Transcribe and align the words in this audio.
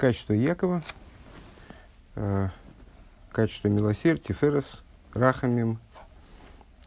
качество 0.00 0.32
Якова, 0.32 0.80
э, 2.16 2.48
качество 3.32 3.68
милосердия, 3.68 4.22
тиферес, 4.22 4.82
рахамим. 5.12 5.78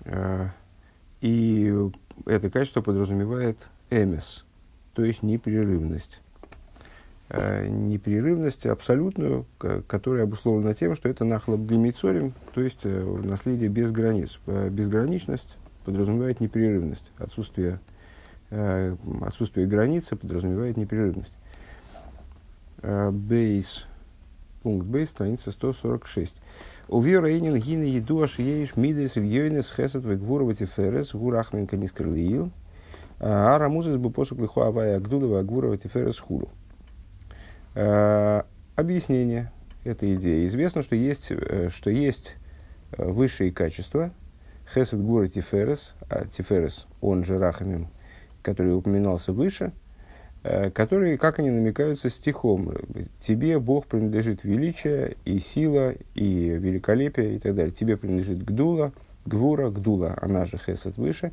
Э, 0.05 0.47
и 1.21 1.71
это 2.25 2.49
качество 2.49 2.81
подразумевает 2.81 3.67
эмес, 3.91 4.43
то 4.93 5.05
есть 5.05 5.21
непрерывность. 5.21 6.21
Э, 7.29 7.67
непрерывность 7.67 8.65
абсолютную, 8.65 9.45
которая 9.88 10.23
обусловлена 10.23 10.73
тем, 10.73 10.95
что 10.95 11.07
это 11.07 11.23
нахлоп 11.23 11.61
то 11.68 12.61
есть 12.61 12.80
э, 12.84 13.21
наследие 13.23 13.70
без 13.70 13.91
границ. 13.91 14.39
Э, 14.48 14.70
безграничность 14.70 15.55
подразумевает 15.86 16.39
непрерывность, 16.39 17.11
отсутствие, 17.20 17.80
э, 18.50 18.95
отсутствие 19.21 19.68
границы 19.68 20.16
подразумевает 20.16 20.77
непрерывность. 20.77 21.36
Э, 22.84 23.11
бейс, 23.11 23.86
пункт 24.61 24.86
бейс, 24.86 25.10
страница 25.10 25.51
146. 25.51 26.36
Увер 26.89 27.24
рейнин 27.24 27.55
гины 27.55 27.83
еду 27.83 28.21
аш 28.21 28.39
еиш 28.39 28.75
мидес 28.75 29.18
ильёйнес 29.18 29.71
хесет 29.71 30.04
вегвурова 30.04 30.54
тиферес 30.54 31.15
гурахменка 31.15 31.77
нискрлиил. 31.77 32.51
А 33.21 33.57
рамузес 33.57 33.95
бы 33.95 34.11
посук 34.11 34.39
лиху 34.39 34.61
авая 34.61 34.97
агдудова 34.97 35.39
агвурова 35.39 35.77
тиферес 35.77 36.19
хулу. 36.19 36.49
Объяснение 38.75 39.53
этой 39.85 40.15
идеи. 40.15 40.45
Известно, 40.45 40.81
что 40.81 40.97
есть, 40.97 41.27
э, 41.29 41.69
что 41.71 41.89
есть 41.89 42.35
э, 42.91 43.09
высшие 43.09 43.53
качества, 43.53 44.11
хесед 44.73 45.02
гура 45.02 45.29
тиферес, 45.29 45.93
а 46.09 46.25
тиферес, 46.25 46.85
он 46.99 47.23
же 47.23 47.39
рахамим, 47.39 47.88
который 48.41 48.75
упоминался 48.75 49.31
выше– 49.31 49.71
Э, 49.82 49.82
которые, 50.73 51.17
как 51.17 51.39
они 51.39 51.49
намекаются 51.49 52.09
стихом, 52.09 52.73
тебе 53.21 53.59
Бог 53.59 53.88
принадлежит 53.88 54.43
величие 54.43 55.16
и 55.23 55.39
сила, 55.39 55.93
и 56.16 56.49
великолепие, 56.49 57.36
и 57.36 57.39
так 57.39 57.55
далее. 57.55 57.72
Тебе 57.72 57.95
принадлежит 57.95 58.44
Гдула, 58.44 58.91
Гвура, 59.25 59.69
Гдула, 59.69 60.17
она 60.21 60.45
же 60.45 60.58
Хесед 60.58 60.97
выше. 60.97 61.31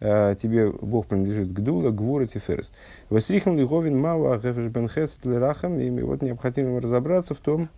Э, 0.00 0.34
тебе 0.40 0.70
Бог 0.70 1.06
принадлежит 1.06 1.52
Гдула, 1.52 1.90
Гвура, 1.90 2.26
Тиферес. 2.26 2.70
Вострихам 3.10 3.58
Лиговин 3.58 3.98
Мава, 3.98 4.38
Бен 4.38 4.88
Хесед 4.88 5.24
Лерахам. 5.24 5.78
И 5.78 5.90
вот 6.02 6.22
необходимо 6.22 6.80
разобраться 6.80 7.34
в 7.34 7.38
том, 7.38 7.68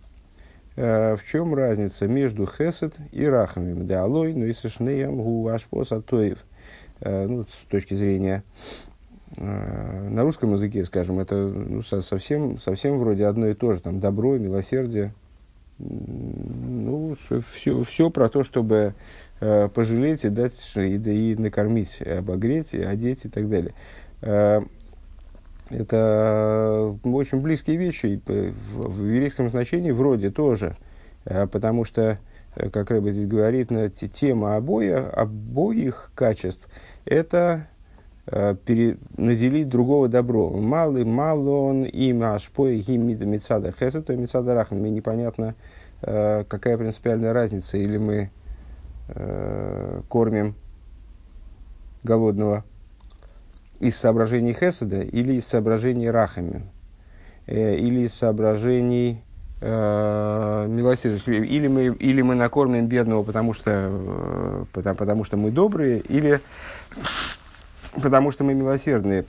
э, 0.75 1.15
в 1.15 1.25
чем 1.29 1.53
разница 1.53 2.07
между 2.07 2.45
Хесед 2.45 2.95
и 3.11 3.25
Рахамим. 3.25 3.87
Да, 3.87 4.03
алой, 4.03 4.33
но 4.33 4.45
и 4.45 4.53
сошнеям 4.53 5.17
гу 5.17 5.47
ашпос 5.47 5.91
атоев. 5.91 6.39
Ну, 7.01 7.45
с 7.45 7.65
точки 7.69 7.93
зрения 7.93 8.43
Э, 8.43 8.88
на 9.37 10.23
русском 10.23 10.53
языке, 10.53 10.83
скажем, 10.85 11.19
это 11.19 11.35
ну, 11.35 11.81
совсем, 11.83 12.59
совсем 12.59 12.97
вроде 12.99 13.25
одно 13.25 13.47
и 13.47 13.53
то 13.53 13.73
же, 13.73 13.79
там, 13.79 13.99
добро, 13.99 14.37
милосердие, 14.37 15.13
ну, 15.79 17.15
все, 17.53 17.83
все 17.83 18.09
про 18.09 18.27
то, 18.27 18.43
чтобы 18.43 18.95
э, 19.39 19.69
пожалеть 19.73 20.25
и 20.25 20.29
дать, 20.29 20.53
и, 20.75 20.97
да, 20.97 21.11
и 21.11 21.35
накормить, 21.35 22.01
и 22.01 22.09
обогреть, 22.09 22.73
и 22.73 22.81
одеть 22.81 23.25
и 23.25 23.29
так 23.29 23.49
далее. 23.49 23.73
Э, 24.21 24.61
это 25.69 26.97
очень 27.03 27.41
близкие 27.41 27.77
вещи, 27.77 28.21
в, 28.25 28.89
в 28.89 29.05
еврейском 29.05 29.49
значении 29.49 29.91
вроде 29.91 30.31
тоже, 30.31 30.75
э, 31.25 31.47
потому 31.47 31.85
что, 31.85 32.19
э, 32.55 32.69
как 32.69 32.91
Рэбби 32.91 33.11
здесь 33.11 33.27
говорит, 33.27 33.71
на 33.71 33.89
тема 33.89 34.55
обоих, 34.55 35.13
обоих 35.13 36.11
качеств– 36.13 36.67
это 37.05 37.67
Э, 37.69 37.78
наделить 38.31 39.69
другого 39.69 40.07
добро. 40.07 40.49
Малый, 40.51 41.05
малон, 41.05 41.83
имя, 41.83 42.35
ашпой, 42.35 42.77
гимида, 42.79 43.25
мецада, 43.25 43.73
хесед, 43.77 44.05
то 44.05 44.15
мецада 44.15 44.53
рахми. 44.53 44.79
Мне 44.79 44.91
непонятно, 44.91 45.55
э, 46.01 46.43
какая 46.47 46.77
принципиальная 46.77 47.33
разница. 47.33 47.77
Или 47.77 47.97
мы 47.97 48.29
э, 49.09 50.01
кормим 50.09 50.55
голодного 52.03 52.63
из 53.79 53.95
соображений 53.95 54.53
хеседа 54.53 55.01
или 55.01 55.33
из 55.33 55.45
соображений 55.45 56.09
рахами. 56.09 56.63
Или 57.47 58.01
из 58.01 58.13
соображений 58.13 59.23
э, 59.61 60.65
милосердия. 60.69 61.43
Или 61.43 61.67
мы, 61.67 61.85
или 61.85 62.21
мы 62.21 62.35
накормим 62.35 62.85
бедного, 62.85 63.23
потому 63.23 63.53
что, 63.53 64.67
потому, 64.71 64.95
потому 64.95 65.23
что 65.23 65.35
мы 65.37 65.49
добрые, 65.49 65.99
или 65.99 66.41
потому 67.93 68.31
что 68.31 68.43
мы 68.43 68.53
милосердные. 68.53 69.25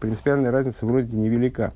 Принципиальная 0.00 0.50
разница 0.50 0.86
вроде 0.86 1.16
невелика. 1.16 1.72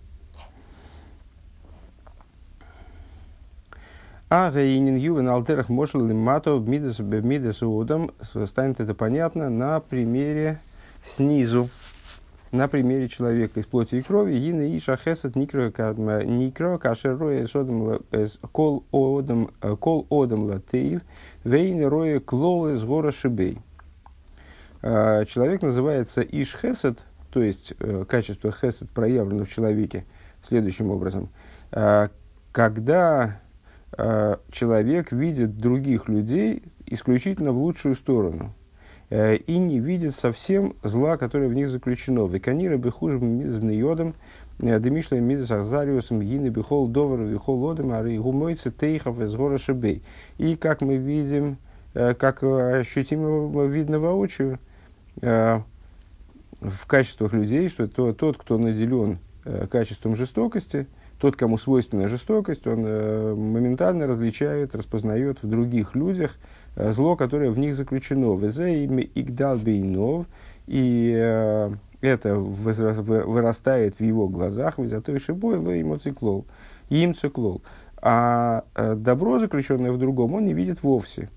А 4.32 4.52
Гаинин 4.52 4.94
Ювен 4.94 5.28
Алтерах 5.28 5.68
Мошел 5.70 6.06
Лимато 6.06 6.56
Мидес 6.60 7.00
Мидес 7.00 7.62
Удом 7.64 8.12
станет 8.46 8.78
это 8.78 8.94
понятно 8.94 9.50
на 9.50 9.80
примере 9.80 10.60
снизу, 11.04 11.68
на 12.52 12.68
примере 12.68 13.08
человека 13.08 13.58
из 13.58 13.66
плоти 13.66 13.96
и 13.96 14.02
крови. 14.02 14.34
Ина 14.34 14.62
и 14.62 14.78
шахесет 14.78 15.34
никро 15.34 16.78
кашероя 16.78 17.44
содом 17.48 18.02
кол 18.52 18.84
одам 18.92 19.50
кол 19.80 20.06
одам 20.08 20.44
латеев 20.44 21.02
вейн 21.42 21.84
роя 21.88 22.20
клол 22.20 22.68
из 22.68 22.84
гора 22.84 23.10
шибей. 23.10 23.58
А, 24.82 25.24
человек 25.26 25.62
называется 25.62 26.22
Иш 26.22 26.56
Хесед, 26.60 26.98
то 27.30 27.42
есть 27.42 27.74
э, 27.78 28.04
качество 28.08 28.50
Хесед 28.50 28.90
проявлено 28.90 29.44
в 29.44 29.52
человеке 29.52 30.04
следующим 30.42 30.90
образом. 30.90 31.28
А, 31.70 32.10
когда 32.52 33.40
а, 33.92 34.40
человек 34.50 35.12
видит 35.12 35.58
других 35.58 36.08
людей 36.08 36.62
исключительно 36.86 37.52
в 37.52 37.58
лучшую 37.58 37.94
сторону 37.94 38.54
э, 39.10 39.36
и 39.36 39.58
не 39.58 39.80
видит 39.80 40.14
совсем 40.14 40.74
зла, 40.82 41.18
которое 41.18 41.48
в 41.48 41.54
них 41.54 41.68
заключено. 41.68 42.26
Веканира 42.26 42.78
бехужим 42.78 43.42
э, 43.42 44.80
демишля 44.80 45.20
мидас 45.20 45.50
ахзариусом, 45.50 46.20
гины 46.22 46.48
бехол 46.48 46.88
довар 46.88 47.20
вихол 47.20 47.70
одем, 47.70 47.92
ары 47.92 48.18
гумойцы 48.18 48.70
тейхов 48.70 49.20
из 49.20 49.34
гора 49.34 49.58
шибей. 49.58 50.02
И 50.38 50.56
как 50.56 50.80
мы 50.80 50.96
видим, 50.96 51.58
как 51.92 52.42
ощутимо 52.42 53.64
видно 53.66 53.98
воочию, 53.98 54.58
Э, 54.58 54.69
в 56.60 56.86
качествах 56.86 57.32
людей, 57.32 57.68
что 57.68 57.88
то, 57.88 58.12
тот, 58.12 58.36
кто 58.36 58.58
наделен 58.58 59.18
э, 59.44 59.66
качеством 59.66 60.16
жестокости, 60.16 60.86
тот, 61.18 61.36
кому 61.36 61.58
свойственна 61.58 62.08
жестокость, 62.08 62.66
он 62.66 62.84
э, 62.84 63.34
моментально 63.34 64.06
различает, 64.06 64.74
распознает 64.74 65.42
в 65.42 65.48
других 65.48 65.94
людях 65.94 66.36
э, 66.76 66.92
зло, 66.92 67.16
которое 67.16 67.50
в 67.50 67.58
них 67.58 67.74
заключено. 67.74 68.36
Везе 68.36 68.84
ими 68.84 69.10
игдал 69.14 69.58
бейнов, 69.58 70.26
и 70.66 71.14
э, 71.16 71.70
это 72.02 72.34
вырастает 72.36 73.98
в 73.98 74.02
его 74.02 74.28
глазах, 74.28 74.78
визатой 74.78 75.18
шибой, 75.18 75.56
ло 75.56 75.70
ему 75.70 75.96
циклол, 75.96 76.46
им 76.90 77.14
циклол. 77.14 77.62
А 78.02 78.64
э, 78.74 78.94
добро, 78.96 79.38
заключенное 79.38 79.92
в 79.92 79.98
другом, 79.98 80.34
он 80.34 80.46
не 80.46 80.54
видит 80.54 80.82
вовсе. 80.82 81.30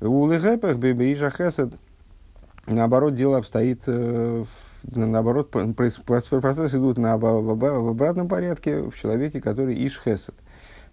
У 0.00 0.26
легепах 0.30 0.78
бейбеижа 0.78 1.30
хесед– 1.30 1.74
наоборот, 2.70 3.14
дело 3.14 3.38
обстоит, 3.38 3.82
э, 3.86 4.44
наоборот, 4.82 5.50
процессы 5.50 6.76
идут 6.76 6.98
на, 6.98 7.16
в 7.16 7.90
обратном 7.90 8.28
порядке 8.28 8.82
в 8.82 8.96
человеке, 8.98 9.40
который 9.40 9.74
ишхесет. 9.86 10.34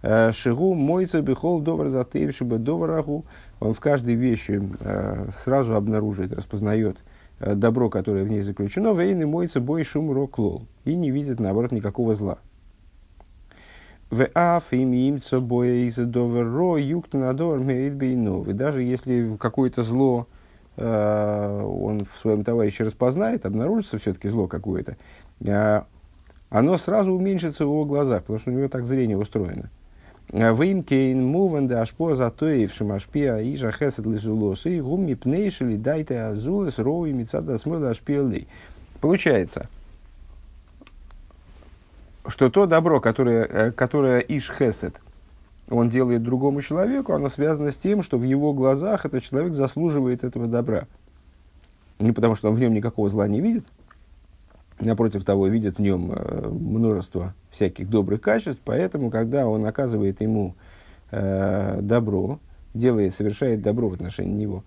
Э, 0.02 0.32
Шигу 0.32 0.74
мойца 0.74 1.22
бихол 1.22 1.62
добр 1.62 1.90
чтобы 2.32 2.58
добраху, 2.58 3.26
он 3.60 3.74
в 3.74 3.80
каждой 3.80 4.16
вещи 4.16 4.62
э, 4.80 5.30
сразу 5.36 5.76
обнаруживает, 5.76 6.34
распознает 6.34 6.98
добро, 7.40 7.90
которое 7.90 8.24
в 8.24 8.30
ней 8.30 8.42
заключено, 8.42 8.94
вейны 8.94 9.28
мойца 9.28 9.60
бой 9.60 9.84
шум 9.84 10.12
роклол, 10.12 10.64
и 10.86 10.96
не 10.96 11.12
видит, 11.12 11.40
наоборот, 11.40 11.72
никакого 11.72 12.16
зла. 12.16 12.40
В 14.10 14.26
аф 14.34 14.72
им 14.72 14.94
имца 14.94 15.40
боя 15.42 15.86
из 15.86 15.98
доверро 15.98 16.78
юкта 16.78 17.18
на 17.18 17.34
довер 17.34 17.62
И 18.50 18.54
даже 18.54 18.82
если 18.82 19.36
какое-то 19.38 19.84
зло 19.84 20.28
он 20.78 22.06
в 22.06 22.20
своем 22.20 22.44
товарище 22.44 22.84
распознает, 22.84 23.46
обнаружится 23.46 23.98
все-таки 23.98 24.30
зло 24.30 24.48
какое-то, 24.48 24.96
э, 25.42 25.82
оно 26.50 26.78
сразу 26.78 27.14
уменьшится 27.14 27.66
в 27.66 27.70
его 27.70 27.86
глазах, 27.86 28.22
потому 28.22 28.40
что 28.40 28.52
у 28.52 28.54
него 28.54 28.68
так 28.68 28.86
зрение 28.86 29.18
устроено. 29.18 29.70
Э, 30.32 30.54
ואם 30.54 30.90
כן 30.90 31.26
מובן 31.26 31.82
דהשפעת 31.82 32.16
הטוב 32.16 32.74
שמשפיע 32.74 33.56
איש 33.58 33.85
חסד 33.85 34.06
לזולת 34.06 34.66
הוא 34.68 34.80
גם 34.80 35.16
מפני 35.16 35.43
שלפי 35.43 35.78
דעתו 35.78 36.22
הזולת 36.22 36.78
ראוי 36.78 37.12
מצד 37.12 37.58
עצמו 37.58 37.90
להשפיע 37.90 38.23
אליו. 38.23 38.48
Получается, 39.02 39.70
что 42.28 42.50
то 42.50 42.68
добро, 42.68 43.00
которое, 43.00 43.72
которое 43.72 44.20
איש 44.20 44.52
חסד– 44.52 44.96
он 45.70 45.90
делает 45.90 46.24
другому 46.24 46.62
человеку, 46.62 47.14
оно 47.14 47.30
связано 47.30 47.72
с 47.72 47.76
тем, 47.76 48.04
что 48.04 48.18
в 48.18 48.24
его 48.24 48.54
глазах 48.54 49.06
этот 49.06 49.24
человек 49.24 49.54
заслуживает 49.54 50.24
этого 50.24 50.48
добра. 50.48 50.88
Не 52.00 52.12
потому, 52.12 52.36
что 52.36 52.50
он 52.50 52.56
в 52.56 52.60
нем 52.60 52.74
никакого 52.74 53.10
зла 53.10 53.28
не 53.28 53.42
видит, 53.42 53.66
напротив 54.80 55.26
того, 55.26 55.48
видит 55.48 55.78
в 55.78 55.82
нем 55.82 56.12
э, 56.12 56.48
множество 56.50 57.34
всяких 57.52 57.90
добрых 57.90 58.22
качеств, 58.22 58.62
поэтому, 58.64 59.10
когда 59.10 59.48
он 59.48 59.66
оказывает 59.66 60.22
ему 60.22 60.56
э, 61.12 61.80
добро, 61.82 62.40
делает, 62.74 63.16
совершает 63.16 63.62
добро 63.62 63.90
в 63.90 63.94
отношении 63.94 64.34
него, 64.34 64.64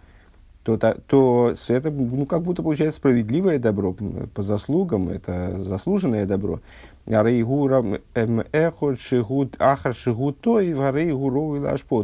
то, 0.78 0.96
то, 1.06 1.54
то 1.54 1.72
это 1.72 1.90
ну, 1.90 2.26
как 2.26 2.42
будто 2.42 2.62
получается 2.62 2.98
справедливое 2.98 3.58
добро 3.58 3.94
по 4.34 4.42
заслугам, 4.42 5.08
это 5.08 5.62
заслуженное 5.62 6.26
добро. 6.26 6.60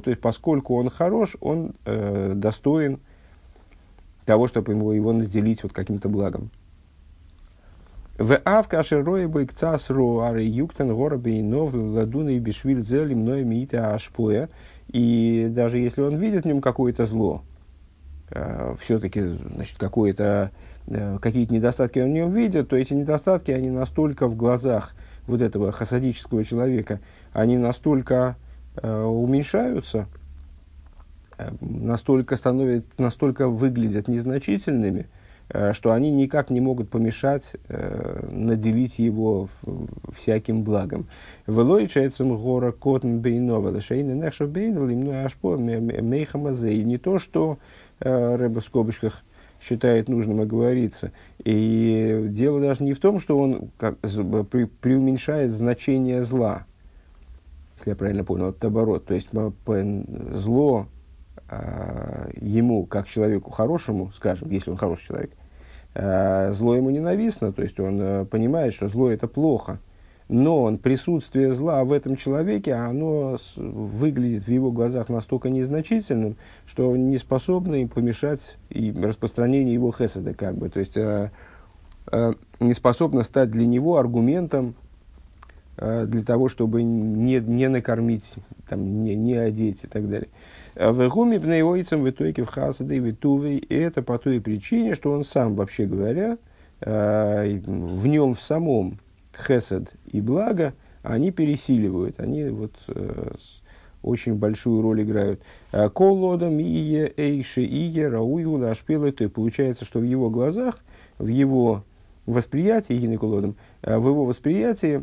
То 0.00 0.10
есть, 0.10 0.20
поскольку 0.20 0.76
он 0.76 0.90
хорош, 0.90 1.36
он 1.40 1.72
э, 1.84 2.32
достоин 2.34 2.98
того, 4.24 4.48
чтобы 4.48 4.72
его, 4.72 4.92
его 4.92 5.12
наделить 5.12 5.62
вот 5.62 5.72
каким-то 5.72 6.08
благом. 6.08 6.50
В 8.18 8.40
авка 8.44 8.82
шерой 8.82 9.26
бы 9.26 9.46
кцас 9.46 9.90
ро 9.90 10.20
аре 10.20 10.46
юктан 10.46 10.94
гора 10.94 11.18
бейнов 11.18 11.74
ладуна 11.74 12.30
и 12.30 12.38
бешвиль 12.38 12.80
зели 12.80 13.12
мной 13.12 13.44
миита 13.44 13.94
ашпоя. 13.94 14.48
И 14.88 15.48
даже 15.50 15.78
если 15.78 16.00
он 16.00 16.16
видит 16.16 16.44
в 16.44 16.46
нем 16.46 16.60
какое-то 16.60 17.04
зло, 17.06 17.42
все-таки, 18.80 19.20
значит, 19.22 19.76
какое-то, 19.78 20.50
э, 20.86 21.18
какие-то 21.20 21.54
недостатки 21.54 21.98
он 21.98 22.10
в 22.10 22.12
нем 22.12 22.34
видит, 22.34 22.68
то 22.68 22.76
эти 22.76 22.94
недостатки, 22.94 23.50
они 23.50 23.70
настолько 23.70 24.26
в 24.28 24.36
глазах 24.36 24.94
вот 25.26 25.40
этого 25.40 25.72
хасадического 25.72 26.44
человека, 26.44 27.00
они 27.32 27.56
настолько 27.56 28.36
э, 28.76 29.02
уменьшаются, 29.02 30.06
э, 31.38 31.50
настолько, 31.60 32.36
становятся, 32.36 32.90
настолько 32.98 33.48
выглядят 33.48 34.08
незначительными, 34.08 35.06
Э, 35.48 35.72
что 35.72 35.92
они 35.92 36.10
никак 36.10 36.50
не 36.50 36.60
могут 36.60 36.90
помешать 36.90 37.52
э, 37.68 38.28
наделить 38.32 38.98
его 38.98 39.48
всяким 40.16 40.64
благом. 40.64 41.06
Гора 42.36 42.72
котн 42.72 43.18
не 46.82 46.98
то, 46.98 47.20
что 47.20 47.52
э, 47.52 47.56
Рэба 48.00 48.60
в 48.60 48.64
скобочках 48.64 49.22
считает 49.60 50.08
нужным 50.08 50.40
оговориться. 50.40 51.12
И 51.44 52.26
дело 52.28 52.60
даже 52.60 52.84
не 52.84 52.92
в 52.92 53.00
том, 53.00 53.20
что 53.20 53.38
он 53.38 53.70
как, 53.78 53.98
при, 53.98 54.64
преуменьшает 54.64 55.50
значение 55.50 56.24
зла, 56.24 56.66
если 57.76 57.90
я 57.90 57.96
правильно 57.96 58.24
понял, 58.24 58.50
это 58.50 58.68
оборот. 58.68 59.06
То 59.06 59.14
есть 59.14 59.28
зло 59.32 60.86
а, 61.48 62.28
ему, 62.40 62.86
как 62.86 63.08
человеку 63.08 63.50
хорошему, 63.50 64.10
скажем, 64.14 64.50
если 64.50 64.70
он 64.70 64.76
хороший 64.76 65.06
человек, 65.06 65.30
а, 65.94 66.50
зло 66.52 66.74
ему 66.74 66.90
ненавистно, 66.90 67.52
то 67.52 67.62
есть 67.62 67.78
он 67.78 68.00
э, 68.00 68.24
понимает, 68.24 68.74
что 68.74 68.88
зло 68.88 69.10
это 69.10 69.28
плохо, 69.28 69.78
но 70.28 70.76
присутствие 70.76 71.52
зла 71.52 71.84
в 71.84 71.92
этом 71.92 72.16
человеке, 72.16 72.74
оно 72.74 73.36
выглядит 73.56 74.44
в 74.44 74.50
его 74.50 74.72
глазах 74.72 75.08
настолько 75.08 75.50
незначительным, 75.50 76.36
что 76.66 76.96
не 76.96 77.18
способно 77.18 77.86
помешать 77.86 78.56
и 78.70 78.92
распространению 78.92 79.74
его 79.74 79.92
хеседа, 79.92 80.34
как 80.34 80.56
бы, 80.56 80.68
то 80.68 80.80
есть 80.80 80.96
э, 80.96 81.30
э, 82.10 82.32
не 82.58 82.74
способно 82.74 83.22
стать 83.22 83.50
для 83.52 83.66
него 83.66 83.98
аргументом 83.98 84.74
э, 85.76 86.06
для 86.06 86.24
того, 86.24 86.48
чтобы 86.48 86.82
не, 86.82 87.38
не 87.38 87.68
накормить, 87.68 88.34
там, 88.68 89.04
не, 89.04 89.14
не 89.14 89.34
одеть 89.34 89.84
и 89.84 89.86
так 89.86 90.08
далее. 90.08 90.28
В 90.74 91.08
гуме 91.08 91.40
пнеойцем 91.40 92.02
в 92.02 92.10
итоге 92.10 92.44
в 92.44 92.48
хасады 92.48 92.98
витувей. 92.98 93.56
И 93.56 93.74
это 93.74 94.02
по 94.02 94.18
той 94.18 94.42
причине, 94.42 94.94
что 94.94 95.10
он 95.10 95.24
сам, 95.24 95.54
вообще 95.54 95.86
говоря, 95.86 96.36
э, 96.80 97.60
в 97.64 98.06
нем 98.06 98.34
в 98.34 98.42
самом 98.42 98.98
хесед 99.36 99.92
и 100.06 100.20
благо, 100.20 100.74
они 101.02 101.30
пересиливают, 101.30 102.20
они 102.20 102.44
вот 102.44 102.72
э, 102.88 103.32
очень 104.02 104.34
большую 104.34 104.82
роль 104.82 105.02
играют. 105.02 105.40
Э, 105.72 105.88
Колодом 105.88 106.58
ие 106.58 107.12
эйши 107.16 107.62
ие 107.62 108.08
рауигу 108.08 108.58
лашпилы. 108.58 109.12
То 109.12 109.28
получается, 109.28 109.84
что 109.84 110.00
в 110.00 110.04
его 110.04 110.30
глазах, 110.30 110.78
в 111.18 111.26
его 111.26 111.84
восприятии, 112.26 112.94
гинеколодом, 112.94 113.56
в 113.82 114.06
его 114.06 114.24
восприятии 114.24 115.02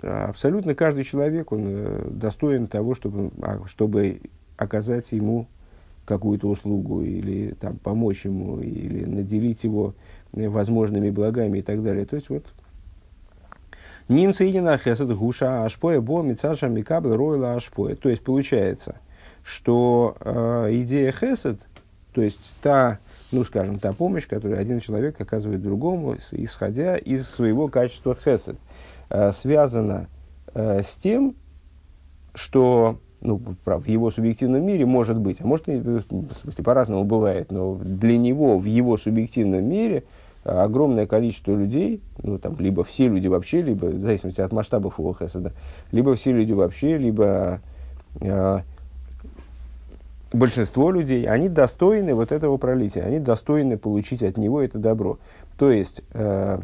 абсолютно 0.00 0.74
каждый 0.74 1.04
человек, 1.04 1.52
он 1.52 2.18
достоин 2.18 2.66
того, 2.66 2.94
чтобы, 2.94 3.30
а, 3.40 3.60
чтобы 3.66 4.20
оказать 4.56 5.12
ему 5.12 5.46
какую-то 6.04 6.48
услугу 6.48 7.02
или 7.02 7.54
там, 7.58 7.76
помочь 7.76 8.24
ему, 8.24 8.60
или 8.60 9.04
наделить 9.04 9.64
его 9.64 9.94
возможными 10.32 11.10
благами 11.10 11.58
и 11.58 11.62
так 11.62 11.82
далее. 11.82 12.04
То 12.04 12.16
есть 12.16 12.28
вот 12.28 12.44
Нимцы 14.08 14.50
и 14.50 14.52
хесед 14.52 15.16
гуша 15.16 15.64
ашпоя 15.64 16.00
бо 16.00 16.22
мицаша 16.22 16.68
микабл 16.68 17.14
ройла 17.16 17.54
ашпоя. 17.54 17.96
То 17.96 18.08
есть 18.08 18.22
получается, 18.22 18.96
что 19.42 20.16
э, 20.20 20.68
идея 20.82 21.12
хесед, 21.12 21.60
то 22.12 22.20
есть 22.20 22.40
та, 22.62 22.98
ну 23.32 23.44
скажем, 23.44 23.78
та 23.78 23.92
помощь, 23.92 24.26
которую 24.26 24.60
один 24.60 24.80
человек 24.80 25.20
оказывает 25.20 25.62
другому, 25.62 26.16
исходя 26.32 26.96
из 26.96 27.28
своего 27.28 27.68
качества 27.68 28.14
хесед, 28.14 28.56
э, 29.08 29.32
связана 29.32 30.08
э, 30.54 30.82
с 30.82 30.98
что 32.34 32.98
ну, 33.24 33.40
в 33.64 33.86
его 33.86 34.10
субъективном 34.10 34.64
мире 34.64 34.84
может 34.84 35.18
быть, 35.18 35.40
а 35.40 35.46
может, 35.46 35.66
в 35.66 36.02
смысле, 36.34 36.64
по-разному 36.64 37.04
бывает, 37.04 37.50
но 37.50 37.74
для 37.76 38.18
него 38.18 38.58
в 38.58 38.64
его 38.64 38.98
субъективном 38.98 39.64
мире 39.64 40.04
огромное 40.44 41.06
количество 41.06 41.52
людей, 41.52 42.02
ну, 42.22 42.38
там, 42.38 42.56
либо 42.58 42.84
все 42.84 43.08
люди 43.08 43.26
вообще, 43.26 43.62
либо, 43.62 43.86
в 43.86 44.02
зависимости 44.02 44.40
от 44.40 44.52
масштабов 44.52 44.98
его 44.98 45.14
хесада, 45.18 45.52
либо 45.90 46.14
все 46.14 46.32
люди 46.32 46.52
вообще, 46.52 46.98
либо 46.98 47.60
э, 48.20 48.60
большинство 50.32 50.90
людей, 50.90 51.26
они 51.26 51.48
достойны 51.48 52.14
вот 52.14 52.30
этого 52.30 52.56
пролития, 52.58 53.04
они 53.04 53.20
достойны 53.20 53.78
получить 53.78 54.22
от 54.22 54.36
него 54.36 54.60
это 54.60 54.78
добро. 54.78 55.18
То 55.56 55.70
есть, 55.70 56.02
э, 56.12 56.58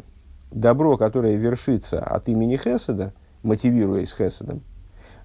добро, 0.51 0.97
которое 0.97 1.35
вершится 1.35 2.03
от 2.03 2.29
имени 2.29 2.57
Хеседа, 2.57 3.13
мотивируясь 3.41 4.13
Хеседом, 4.13 4.61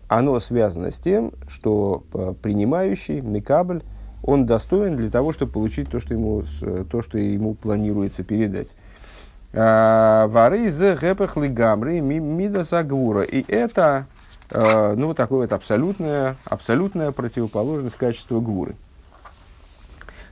оно 0.08 0.38
связано 0.38 0.90
с 0.90 0.98
тем, 0.98 1.32
что 1.48 2.04
э, 2.14 2.34
принимающий, 2.40 3.20
Микабль, 3.20 3.82
он 4.22 4.46
достоин 4.46 4.96
для 4.96 5.10
того, 5.10 5.32
чтобы 5.32 5.52
получить 5.52 5.88
то, 5.88 6.00
что 6.00 6.14
ему, 6.14 6.44
то, 6.90 7.02
что 7.02 7.18
ему 7.18 7.54
планируется 7.54 8.24
передать. 8.24 8.74
А, 9.52 10.26
Вары 10.28 10.66
из 10.66 10.78
гэпах 10.78 11.36
лигамры 11.36 12.00
мидаса 12.00 12.82
гвура. 12.82 13.22
И 13.22 13.44
это, 13.50 14.06
э, 14.50 14.94
ну, 14.96 15.14
такое 15.14 15.40
вот 15.42 15.52
абсолютная, 15.52 16.36
абсолютная 16.44 17.10
противоположность 17.12 17.96
качества 17.96 18.40
гвуры. 18.40 18.74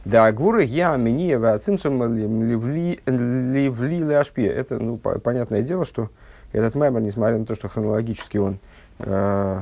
Да, 0.04 0.30
гвуры 0.32 0.64
я 0.64 0.96
миниева 0.96 1.58
цимсум 1.58 2.14
ливли 2.14 3.00
ляшпе. 3.06 4.46
Это, 4.46 4.78
ну, 4.78 4.98
понятное 4.98 5.62
дело, 5.62 5.86
что 5.86 6.10
этот 6.52 6.74
мемор, 6.74 7.00
несмотря 7.00 7.38
на 7.38 7.46
то, 7.46 7.54
что 7.54 7.68
хронологически 7.68 8.36
он 8.36 8.58
э, 8.98 9.60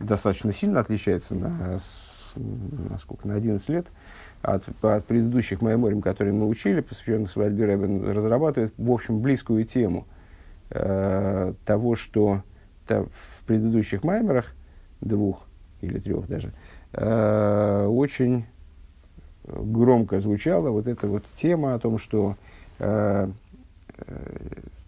достаточно 0.00 0.52
сильно 0.52 0.80
отличается 0.80 1.36
на, 1.36 1.48
на, 1.48 1.80
сколько, 2.98 3.28
на 3.28 3.34
11 3.34 3.68
лет 3.68 3.86
от, 4.42 4.64
от 4.82 5.04
предыдущих 5.06 5.62
меморием, 5.62 6.02
которые 6.02 6.32
мы 6.32 6.46
учили, 6.46 6.80
посвященных 6.80 7.30
свадьбе 7.30 7.66
Рэббен, 7.66 8.10
разрабатывает, 8.10 8.72
в 8.76 8.90
общем, 8.90 9.20
близкую 9.20 9.64
тему 9.64 10.06
э, 10.70 11.54
того, 11.64 11.94
что 11.94 12.42
то, 12.86 13.06
в 13.12 13.44
предыдущих 13.46 14.04
маймерах, 14.04 14.54
двух 15.00 15.46
или 15.80 15.98
трех 15.98 16.28
даже, 16.28 16.52
э, 16.92 17.86
очень 17.86 18.46
громко 19.44 20.20
звучала 20.20 20.70
вот 20.70 20.86
эта 20.86 21.08
вот 21.08 21.24
тема 21.36 21.74
о 21.74 21.78
том, 21.78 21.98
что 21.98 22.36
э, 22.78 23.28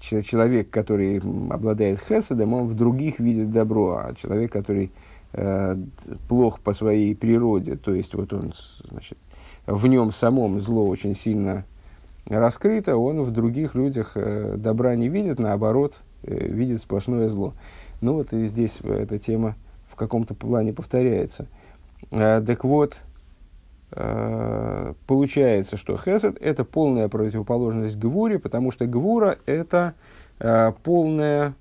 человек, 0.01 0.71
который 0.71 1.19
обладает 1.51 2.01
хесадом, 2.01 2.55
он 2.55 2.69
в 2.69 2.75
других 2.75 3.19
видит 3.19 3.53
добро, 3.53 4.03
а 4.05 4.15
человек, 4.15 4.53
который 4.53 4.87
э, 4.87 5.14
плох 6.29 6.61
по 6.61 6.73
своей 6.73 7.15
природе, 7.15 7.77
то 7.77 7.93
есть 7.93 8.15
вот 8.15 8.33
он, 8.33 8.53
значит, 8.89 9.19
в 9.67 9.87
нем 9.87 10.13
самом 10.13 10.61
зло 10.61 10.87
очень 10.87 11.15
сильно 11.15 11.65
раскрыто, 12.27 12.97
он 12.97 13.23
в 13.23 13.31
других 13.33 13.75
людях 13.75 14.13
э, 14.15 14.55
добра 14.57 14.95
не 14.95 15.09
видит, 15.09 15.39
наоборот, 15.39 16.01
э, 16.23 16.47
видит 16.47 16.81
сплошное 16.81 17.29
зло. 17.29 17.55
Ну 18.01 18.15
вот 18.15 18.33
и 18.33 18.47
здесь 18.47 18.81
эта 18.83 19.19
тема 19.19 19.57
в 19.91 19.97
каком-то 19.97 20.35
плане 20.35 20.73
повторяется. 20.73 21.47
Э, 22.11 22.43
так 22.47 22.65
вот, 22.65 22.97
Э, 23.97 24.95
получается, 25.07 25.77
что 25.77 25.97
хесед– 25.97 26.37
это 26.41 26.65
полная 26.65 27.09
противоположность 27.09 27.97
гвуре, 27.97 28.39
потому 28.41 28.73
что 28.73 28.87
гвура– 28.87 29.39
это 29.47 29.95
э, 30.41 30.73
полное, 30.83 31.51
э, 31.51 31.53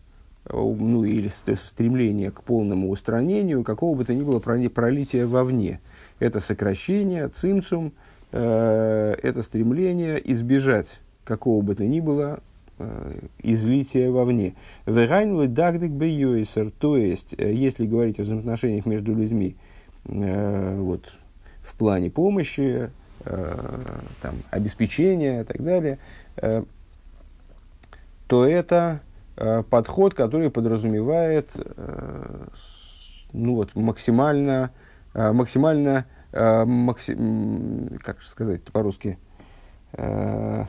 ну 0.49 1.03
или 1.03 1.29
стремление 1.29 2.31
к 2.31 2.43
полному 2.43 2.89
устранению 2.89 3.63
какого 3.63 3.95
бы 3.95 4.05
то 4.05 4.13
ни 4.13 4.23
было 4.23 4.39
пролития 4.39 5.25
вовне. 5.25 5.79
Это 6.19 6.39
сокращение, 6.39 7.27
цимцум, 7.29 7.91
это 8.31 9.41
стремление 9.43 10.21
избежать 10.31 10.99
какого 11.23 11.61
бы 11.61 11.75
то 11.75 11.85
ни 11.85 11.99
было 11.99 12.39
излития 13.41 14.09
вовне. 14.09 14.55
Вегайнлы 14.85 15.47
дагдик 15.47 15.91
бейойсер, 15.91 16.71
то 16.71 16.97
есть, 16.97 17.33
если 17.37 17.85
говорить 17.85 18.19
о 18.19 18.23
взаимоотношениях 18.23 18.85
между 18.85 19.13
людьми, 19.13 19.55
вот, 20.05 21.13
в 21.61 21.75
плане 21.77 22.09
помощи, 22.09 22.89
там, 23.23 24.35
обеспечения 24.49 25.41
и 25.41 25.43
так 25.45 25.63
далее, 25.63 25.97
то 28.27 28.45
это 28.45 28.99
подход, 29.69 30.13
который 30.13 30.49
подразумевает 30.49 31.49
ну, 33.33 33.55
вот, 33.55 33.75
максимально, 33.75 34.71
максимально 35.13 36.05
э, 36.33 36.65
макси, 36.65 37.17
как 38.03 38.21
сказать 38.21 38.63
по-русски, 38.63 39.17
э, 39.93 40.65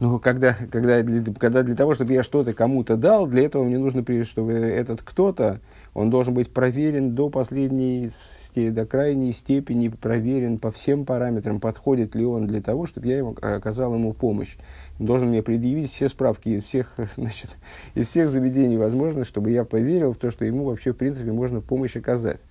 ну, 0.00 0.18
когда, 0.18 0.56
когда, 0.70 1.02
для, 1.02 1.22
когда 1.34 1.62
для 1.62 1.76
того, 1.76 1.94
чтобы 1.94 2.12
я 2.12 2.22
что-то 2.22 2.52
кому-то 2.52 2.96
дал, 2.96 3.26
для 3.26 3.44
этого 3.44 3.64
мне 3.64 3.78
нужно, 3.78 4.04
чтобы 4.24 4.52
этот 4.52 5.02
кто-то, 5.02 5.60
он 5.94 6.10
должен 6.10 6.34
быть 6.34 6.52
проверен 6.52 7.14
до 7.14 7.30
последней, 7.30 8.10
до 8.54 8.86
крайней 8.86 9.32
степени, 9.32 9.88
проверен 9.88 10.58
по 10.58 10.72
всем 10.72 11.04
параметрам, 11.04 11.60
подходит 11.60 12.16
ли 12.16 12.24
он 12.24 12.48
для 12.48 12.60
того, 12.60 12.86
чтобы 12.86 13.06
я 13.06 13.18
ему, 13.18 13.36
оказал 13.40 13.94
ему 13.94 14.12
помощь. 14.12 14.56
Должен 14.98 15.28
мне 15.28 15.42
предъявить 15.42 15.92
все 15.92 16.08
справки 16.08 16.48
из 16.48 16.64
всех, 16.64 16.92
значит, 17.16 17.56
из 17.94 18.08
всех 18.08 18.28
заведений 18.28 18.76
возможно, 18.76 19.24
чтобы 19.24 19.50
я 19.50 19.64
поверил 19.64 20.12
в 20.12 20.16
то, 20.16 20.30
что 20.30 20.44
ему 20.44 20.64
вообще, 20.64 20.92
в 20.92 20.96
принципе, 20.96 21.32
можно 21.32 21.60
помощь 21.60 21.96
оказать. 21.96 22.46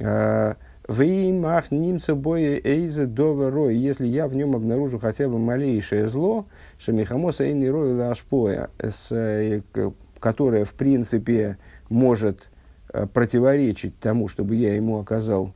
А, 0.00 0.56
Веймах 0.88 1.70
немца 1.70 2.14
боя 2.14 2.58
эйза 2.64 3.06
доверой. 3.06 3.76
Если 3.76 4.06
я 4.06 4.26
в 4.26 4.34
нем 4.34 4.56
обнаружу 4.56 4.98
хотя 4.98 5.28
бы 5.28 5.38
малейшее 5.38 6.08
зло, 6.08 6.46
шамихамоса 6.78 7.44
эйни 7.44 7.68
рой 7.68 7.92
лашпоя, 7.92 8.70
э, 8.80 9.60
которое 10.18 10.64
в 10.64 10.72
принципе 10.72 11.58
может 11.90 12.48
э, 12.90 13.06
противоречить 13.06 13.98
тому, 13.98 14.28
чтобы 14.28 14.54
я 14.54 14.74
ему 14.74 14.98
оказал 14.98 15.52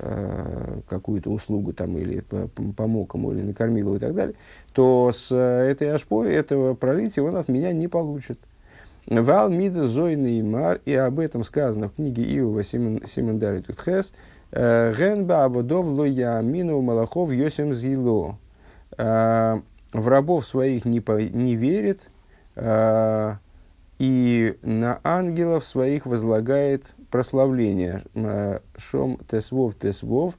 э, 0.00 0.80
какую-то 0.88 1.30
услугу 1.30 1.72
там, 1.72 1.96
или 1.96 2.24
помог 2.76 3.14
ему, 3.14 3.32
или 3.32 3.42
накормил 3.42 3.86
его 3.86 3.96
и 3.96 4.00
так 4.00 4.14
далее, 4.16 4.34
то 4.72 5.12
с 5.12 5.34
этой 5.34 5.90
ашпой, 5.90 6.32
этого 6.32 6.74
пролития 6.74 7.22
он 7.22 7.36
от 7.36 7.48
меня 7.48 7.72
не 7.72 7.88
получит. 7.88 8.38
Вал 9.06 9.50
мида 9.50 9.88
зойный 9.88 10.42
мар, 10.42 10.80
и 10.84 10.94
об 10.94 11.18
этом 11.18 11.44
сказано 11.44 11.88
в 11.88 11.94
книге 11.94 12.22
Иова 12.36 12.62
Симон 12.62 13.38
Дарит 13.38 13.66
Хес, 13.84 14.12
Генба 14.52 15.44
Абудов 15.44 15.86
Лоя 15.86 16.40
Мину 16.40 16.80
Малахов 16.80 17.30
Йосим 17.30 17.74
Зило. 17.74 18.36
Э, 18.98 19.60
в 19.92 20.08
рабов 20.08 20.46
своих 20.46 20.84
не, 20.84 21.00
по, 21.00 21.20
не 21.20 21.56
верит, 21.56 22.02
э, 22.56 23.34
и 23.98 24.58
на 24.62 25.00
ангелов 25.04 25.64
своих 25.64 26.06
возлагает 26.06 26.84
прославление. 27.10 28.02
Э, 28.14 28.60
Шом 28.76 29.18
Тесвов 29.30 29.74
Тесвов. 29.76 30.34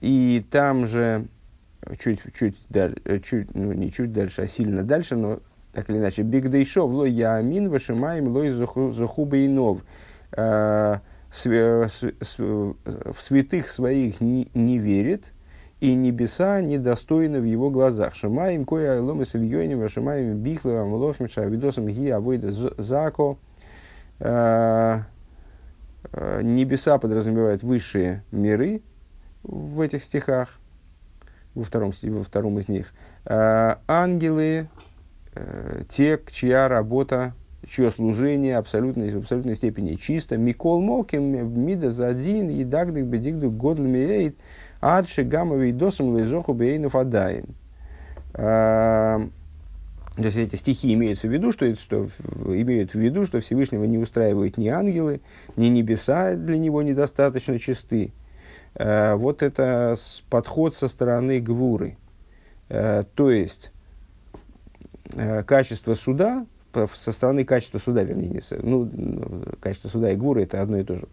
И 0.00 0.44
там 0.50 0.86
же, 0.86 1.26
чуть, 1.98 2.20
чуть, 2.34 2.56
дальше, 2.68 3.20
чуть, 3.24 3.54
ну, 3.54 3.72
не 3.72 3.92
чуть 3.92 4.12
дальше, 4.12 4.42
а 4.42 4.46
сильно 4.46 4.82
дальше, 4.82 5.16
но 5.16 5.40
так 5.72 5.88
или 5.90 5.98
иначе, 5.98 6.22
Бигдейшов 6.22 6.90
лой 6.90 7.10
яамин 7.10 7.70
вашимаем 7.70 8.28
лой 8.28 8.50
захубейнов 8.50 9.82
в 10.32 11.00
святых 13.18 13.68
своих 13.70 14.20
не, 14.20 14.50
не 14.54 14.78
верит, 14.78 15.32
и 15.80 15.94
небеса 15.94 16.60
недостойны 16.60 17.40
в 17.40 17.44
его 17.44 17.70
глазах. 17.70 18.14
Шамаем 18.14 18.64
кое 18.64 18.92
айлом 18.92 19.22
и 19.22 19.24
сельйоним, 19.24 19.88
шамаем 19.88 20.36
бихлова, 20.36 20.84
млохим, 20.84 21.28
шавидосом 21.28 21.86
ги 21.88 22.08
авойда 22.08 22.50
зако. 22.78 23.38
Небеса 26.42 26.98
подразумевают 26.98 27.62
высшие 27.62 28.22
миры 28.30 28.82
в 29.42 29.80
этих 29.80 30.02
стихах, 30.02 30.58
во 31.54 31.64
втором, 31.64 31.92
во 32.02 32.22
втором 32.22 32.58
из 32.58 32.68
них. 32.68 32.92
А, 33.24 33.80
ангелы, 33.86 34.68
э, 35.34 35.82
те, 35.88 36.20
чья 36.30 36.68
работа 36.68 37.34
чье 37.68 37.90
служение 37.90 38.56
абсолютно, 38.56 39.04
в 39.06 39.18
абсолютной 39.18 39.54
степени 39.54 39.94
чисто. 39.94 40.36
Микол 40.36 40.80
Моким, 40.80 41.22
Мида 41.64 41.90
за 41.90 42.08
один, 42.08 42.50
и 42.50 42.64
дагдык 42.64 43.04
бедигду 43.04 43.50
годл 43.50 43.82
миэйт, 43.82 44.36
адши 44.80 45.22
гамовый 45.22 45.72
досом 45.72 46.14
лейзоху 46.16 46.54
бейнов 46.54 46.96
адаин. 46.96 47.54
А, 48.34 49.20
то 50.16 50.22
есть 50.22 50.36
эти 50.36 50.56
стихи 50.56 50.92
имеются 50.92 51.28
в 51.28 51.32
виду, 51.32 51.52
что, 51.52 51.74
что 51.76 52.08
имеют 52.46 52.92
в 52.92 52.98
виду, 52.98 53.26
что 53.26 53.40
Всевышнего 53.40 53.84
не 53.84 53.98
устраивают 53.98 54.58
ни 54.58 54.68
ангелы, 54.68 55.20
ни 55.56 55.66
небеса 55.66 56.34
для 56.34 56.58
него 56.58 56.82
недостаточно 56.82 57.58
чисты. 57.58 58.12
А, 58.74 59.16
вот 59.16 59.42
это 59.42 59.96
подход 60.30 60.76
со 60.76 60.88
стороны 60.88 61.40
Гвуры. 61.40 61.96
А, 62.68 63.04
то 63.14 63.30
есть 63.30 63.72
качество 65.46 65.94
суда 65.94 66.46
со 66.94 67.12
стороны 67.12 67.44
качества 67.44 67.78
суда, 67.78 68.02
вернее, 68.02 68.28
не, 68.28 68.40
ну, 68.62 68.88
качество 69.60 69.88
суда 69.88 70.10
и 70.10 70.16
гуры 70.16 70.44
это 70.44 70.62
одно 70.62 70.78
и 70.78 70.84
то 70.84 70.96
же. 70.96 71.08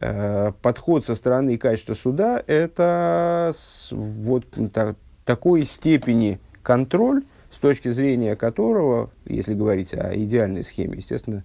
Э, 0.00 0.52
подход 0.62 1.04
со 1.04 1.14
стороны 1.14 1.58
качества 1.58 1.94
суда– 1.94 2.42
это 2.46 3.52
вот 3.90 4.46
так, 4.72 4.96
такой 5.24 5.64
степени 5.64 6.38
контроль, 6.62 7.22
с 7.50 7.58
точки 7.58 7.90
зрения 7.90 8.36
которого, 8.36 9.10
если 9.26 9.54
говорить 9.54 9.92
о 9.92 10.14
идеальной 10.14 10.62
схеме, 10.62 10.98
естественно, 10.98 11.44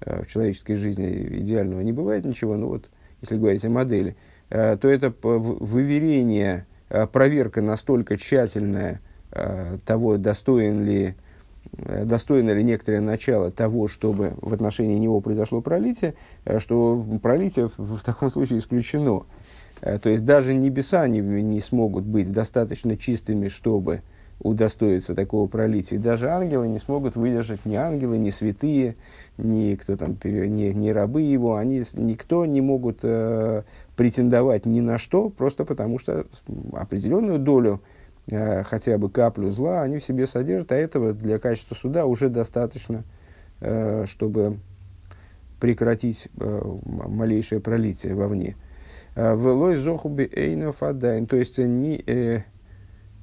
э, 0.00 0.22
в 0.22 0.28
человеческой 0.28 0.76
жизни 0.76 1.40
идеального 1.40 1.80
не 1.80 1.92
бывает 1.92 2.24
ничего, 2.24 2.56
но 2.56 2.68
вот 2.68 2.88
если 3.22 3.38
говорить 3.38 3.64
о 3.64 3.70
модели, 3.70 4.10
э, 4.10 4.14
то 4.48 4.88
это 4.88 5.12
выверение, 5.22 6.66
проверка 7.12 7.60
настолько 7.60 8.16
тщательная 8.16 9.00
того, 9.84 10.18
достоин 10.18 10.84
ли 10.84 11.16
Э, 11.78 12.04
достойно 12.04 12.50
ли 12.50 12.64
некоторое 12.64 13.00
начало 13.00 13.50
того, 13.50 13.88
чтобы 13.88 14.34
в 14.40 14.54
отношении 14.54 14.98
него 14.98 15.20
произошло 15.20 15.60
пролитие, 15.60 16.14
э, 16.44 16.58
что 16.58 17.04
пролитие 17.22 17.70
в, 17.76 17.96
в 17.96 18.02
таком 18.02 18.30
случае 18.30 18.58
исключено. 18.58 19.24
Э, 19.80 19.98
то 19.98 20.08
есть 20.08 20.24
даже 20.24 20.54
небеса 20.54 21.06
не, 21.08 21.20
не 21.20 21.60
смогут 21.60 22.04
быть 22.04 22.32
достаточно 22.32 22.96
чистыми, 22.96 23.48
чтобы 23.48 24.02
удостоиться 24.40 25.14
такого 25.14 25.48
пролития. 25.48 25.98
Даже 25.98 26.30
ангелы 26.30 26.68
не 26.68 26.78
смогут 26.78 27.16
выдержать, 27.16 27.64
ни 27.64 27.74
ангелы, 27.74 28.18
ни 28.18 28.30
святые, 28.30 28.96
ни, 29.38 29.74
кто 29.76 29.96
там, 29.96 30.16
ни, 30.24 30.72
ни 30.72 30.90
рабы 30.90 31.22
его, 31.22 31.56
они, 31.56 31.82
никто 31.94 32.44
не 32.44 32.60
могут 32.60 32.98
э, 33.02 33.62
претендовать 33.96 34.66
ни 34.66 34.80
на 34.80 34.98
что, 34.98 35.30
просто 35.30 35.64
потому 35.64 35.98
что 35.98 36.26
определенную 36.72 37.38
долю 37.38 37.80
Э, 38.28 38.64
хотя 38.64 38.98
бы 38.98 39.08
каплю 39.08 39.50
зла 39.50 39.82
они 39.82 39.98
в 39.98 40.04
себе 40.04 40.26
содержат, 40.26 40.72
а 40.72 40.76
этого 40.76 41.12
для 41.12 41.38
качества 41.38 41.74
суда 41.74 42.06
уже 42.06 42.28
достаточно, 42.28 43.04
э, 43.60 44.04
чтобы 44.06 44.58
прекратить 45.60 46.28
э, 46.38 46.62
малейшее 46.84 47.60
пролитие 47.60 48.14
вовне. 48.14 48.56
Велой 49.14 49.76
зохуби 49.76 50.24
адайн. 50.80 51.26
То 51.26 51.36
есть 51.36 51.56
ни, 51.58 52.02
э, 52.06 52.42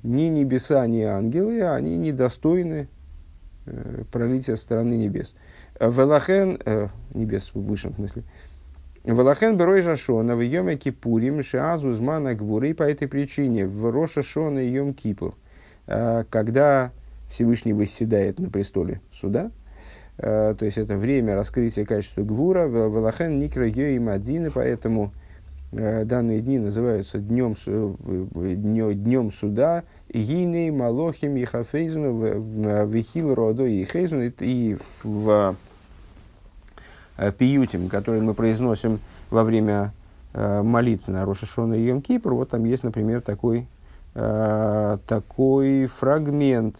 ни 0.04 0.24
небеса, 0.24 0.88
ни 0.88 1.02
ангелы, 1.02 1.62
они 1.62 1.98
недостойны 1.98 2.88
э, 3.66 4.04
пролития 4.12 4.56
стороны 4.56 4.96
небес. 4.96 5.36
Велахен, 5.80 6.58
э, 6.66 6.88
небес 7.14 7.52
в 7.54 7.62
высшем 7.62 7.94
смысле, 7.94 8.24
Валахен 9.06 9.58
Берой 9.58 9.82
Жашона 9.82 10.36
в 10.36 10.42
Йоме 10.42 10.78
Кипурим 10.78 11.44
Шиазу 11.44 11.92
Змана 11.92 12.36
Гвуры 12.36 12.74
по 12.74 12.84
этой 12.84 13.10
причине 13.10 13.68
в 13.68 13.92
Роша 13.92 14.24
Шона 14.24 14.60
и 14.60 14.70
Йом 14.70 14.94
Кипур, 14.94 15.36
э, 15.88 16.24
когда 16.30 16.92
Всевышний 17.30 17.74
восседает 17.74 18.40
на 18.40 18.50
престоле 18.50 19.02
суда, 19.12 19.52
э, 20.18 20.56
то 20.58 20.64
есть 20.64 20.78
это 20.78 20.96
время 20.96 21.36
раскрытия 21.36 21.84
качества 21.84 22.22
Гвура, 22.22 22.66
Валахен 22.68 23.40
Никра 23.40 23.68
Йои 23.68 23.98
Мадзины, 23.98 24.50
поэтому 24.52 25.12
э, 25.74 26.06
данные 26.06 26.40
дни 26.40 26.58
называются 26.60 27.18
днем, 27.18 27.56
днем 27.56 29.32
суда, 29.34 29.84
Гиней, 30.14 30.72
Малохим, 30.72 31.36
Ехафейзну, 31.36 32.86
Вихил, 32.86 33.36
Родо 33.36 33.66
и 33.66 33.84
Хейзну, 33.84 34.32
и 34.40 34.78
в 35.04 35.28
Э, 35.30 35.54
пиютим, 37.38 37.90
которые 37.90 38.22
мы 38.22 38.34
произносим 38.34 39.00
во 39.30 39.44
время 39.44 39.94
э, 40.34 40.62
молитв 40.62 41.08
на 41.08 41.26
Рошашона 41.26 41.74
и 41.76 41.86
Йом 41.86 42.02
Кипр, 42.02 42.34
вот 42.34 42.50
там 42.50 42.64
есть, 42.66 42.84
например, 42.84 43.22
такой, 43.22 43.68
э, 44.16 44.98
такой 45.08 45.86
фрагмент. 45.88 46.76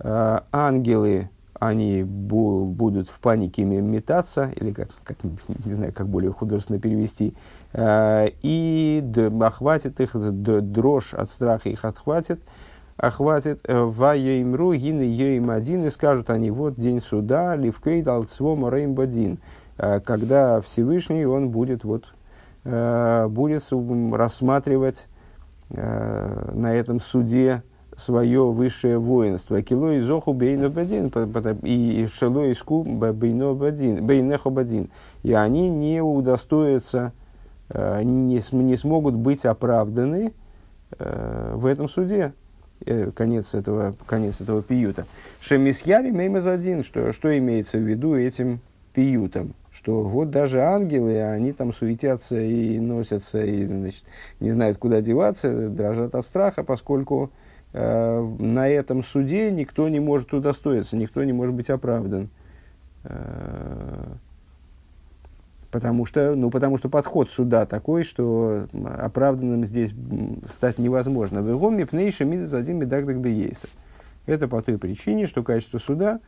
Ангелы, 0.00 1.28
они 1.58 2.02
бу- 2.02 2.64
будут 2.64 3.08
в 3.10 3.18
панике 3.18 3.64
метаться, 3.64 4.52
или 4.54 4.70
как, 4.70 4.90
как, 5.02 5.16
не 5.64 5.72
знаю, 5.72 5.92
как 5.92 6.06
более 6.06 6.30
художественно 6.30 6.78
перевести, 6.78 7.34
и 7.76 9.00
д- 9.02 9.44
охватит 9.44 9.98
их, 9.98 10.12
д- 10.14 10.60
дрожь 10.60 11.14
от 11.14 11.30
страха 11.30 11.68
их 11.68 11.84
отхватит, 11.84 12.40
охватит 12.96 13.58
ваеймру 13.66 14.74
гины 14.74 15.02
ейм 15.02 15.50
один, 15.50 15.84
и 15.84 15.90
скажут 15.90 16.30
они, 16.30 16.52
вот 16.52 16.76
день 16.76 17.00
суда, 17.02 17.56
ливкей 17.56 18.02
далцво 18.02 18.70
реймбадин, 18.70 19.38
когда 19.78 20.60
Всевышний, 20.60 21.24
он 21.24 21.50
будет, 21.50 21.84
вот, 21.84 22.04
будет 22.64 23.62
рассматривать 24.12 25.08
на 25.70 26.74
этом 26.74 27.00
суде 27.00 27.62
свое 27.96 28.50
высшее 28.50 28.98
воинство. 28.98 29.56
И 35.22 35.32
они 35.32 35.68
не 35.70 36.02
удостоятся, 36.02 37.12
не, 37.72 38.40
не 38.52 38.76
смогут 38.76 39.14
быть 39.14 39.44
оправданы 39.44 40.32
в 40.98 41.66
этом 41.66 41.88
суде. 41.88 42.32
Э, 42.86 43.10
конец 43.14 43.54
этого, 43.54 43.94
конец 44.06 44.40
этого 44.40 44.62
пиюта. 44.62 45.06
Шемисьяри 45.40 46.10
меймазадин, 46.10 46.84
что, 46.84 47.12
что 47.12 47.36
имеется 47.36 47.78
в 47.78 47.82
виду 47.82 48.14
этим 48.14 48.60
пиютом? 48.94 49.54
Что 49.78 50.02
вот 50.02 50.30
даже 50.30 50.60
ангелы, 50.60 51.22
они 51.22 51.52
там 51.52 51.72
суетятся 51.72 52.36
и 52.40 52.80
носятся, 52.80 53.40
и 53.44 53.64
значит, 53.64 54.02
не 54.40 54.50
знают, 54.50 54.76
куда 54.78 55.00
деваться, 55.00 55.68
дрожат 55.68 56.16
от 56.16 56.24
страха, 56.24 56.64
поскольку 56.64 57.30
э, 57.72 58.36
на 58.40 58.68
этом 58.68 59.04
суде 59.04 59.52
никто 59.52 59.88
не 59.88 60.00
может 60.00 60.34
удостоиться, 60.34 60.96
никто 60.96 61.22
не 61.22 61.32
может 61.32 61.54
быть 61.54 61.70
оправдан. 61.70 62.28
Э, 63.04 64.14
Потому 65.70 66.06
что, 66.06 66.34
ну, 66.34 66.50
потому 66.50 66.78
что 66.78 66.88
подход 66.88 67.30
суда 67.30 67.66
такой, 67.66 68.02
что 68.02 68.66
оправданным 68.98 69.66
здесь 69.66 69.94
стать 70.46 70.78
невозможно. 70.78 71.42
В 71.42 71.56
Игоме 71.56 71.84
пнейша 71.84 72.24
мидас 72.24 72.54
один 72.54 72.78
медагдак 72.78 73.20
бейса. 73.20 73.68
Это 74.26 74.48
по 74.48 74.62
той 74.62 74.78
причине, 74.78 75.26
что 75.26 75.42
качество 75.42 75.76
суда 75.76 76.20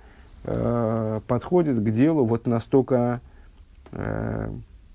э, 0.45 1.21
подходит 1.26 1.80
к 1.80 1.90
делу 1.90 2.26
вот 2.26 2.47
настолько, 2.47 3.23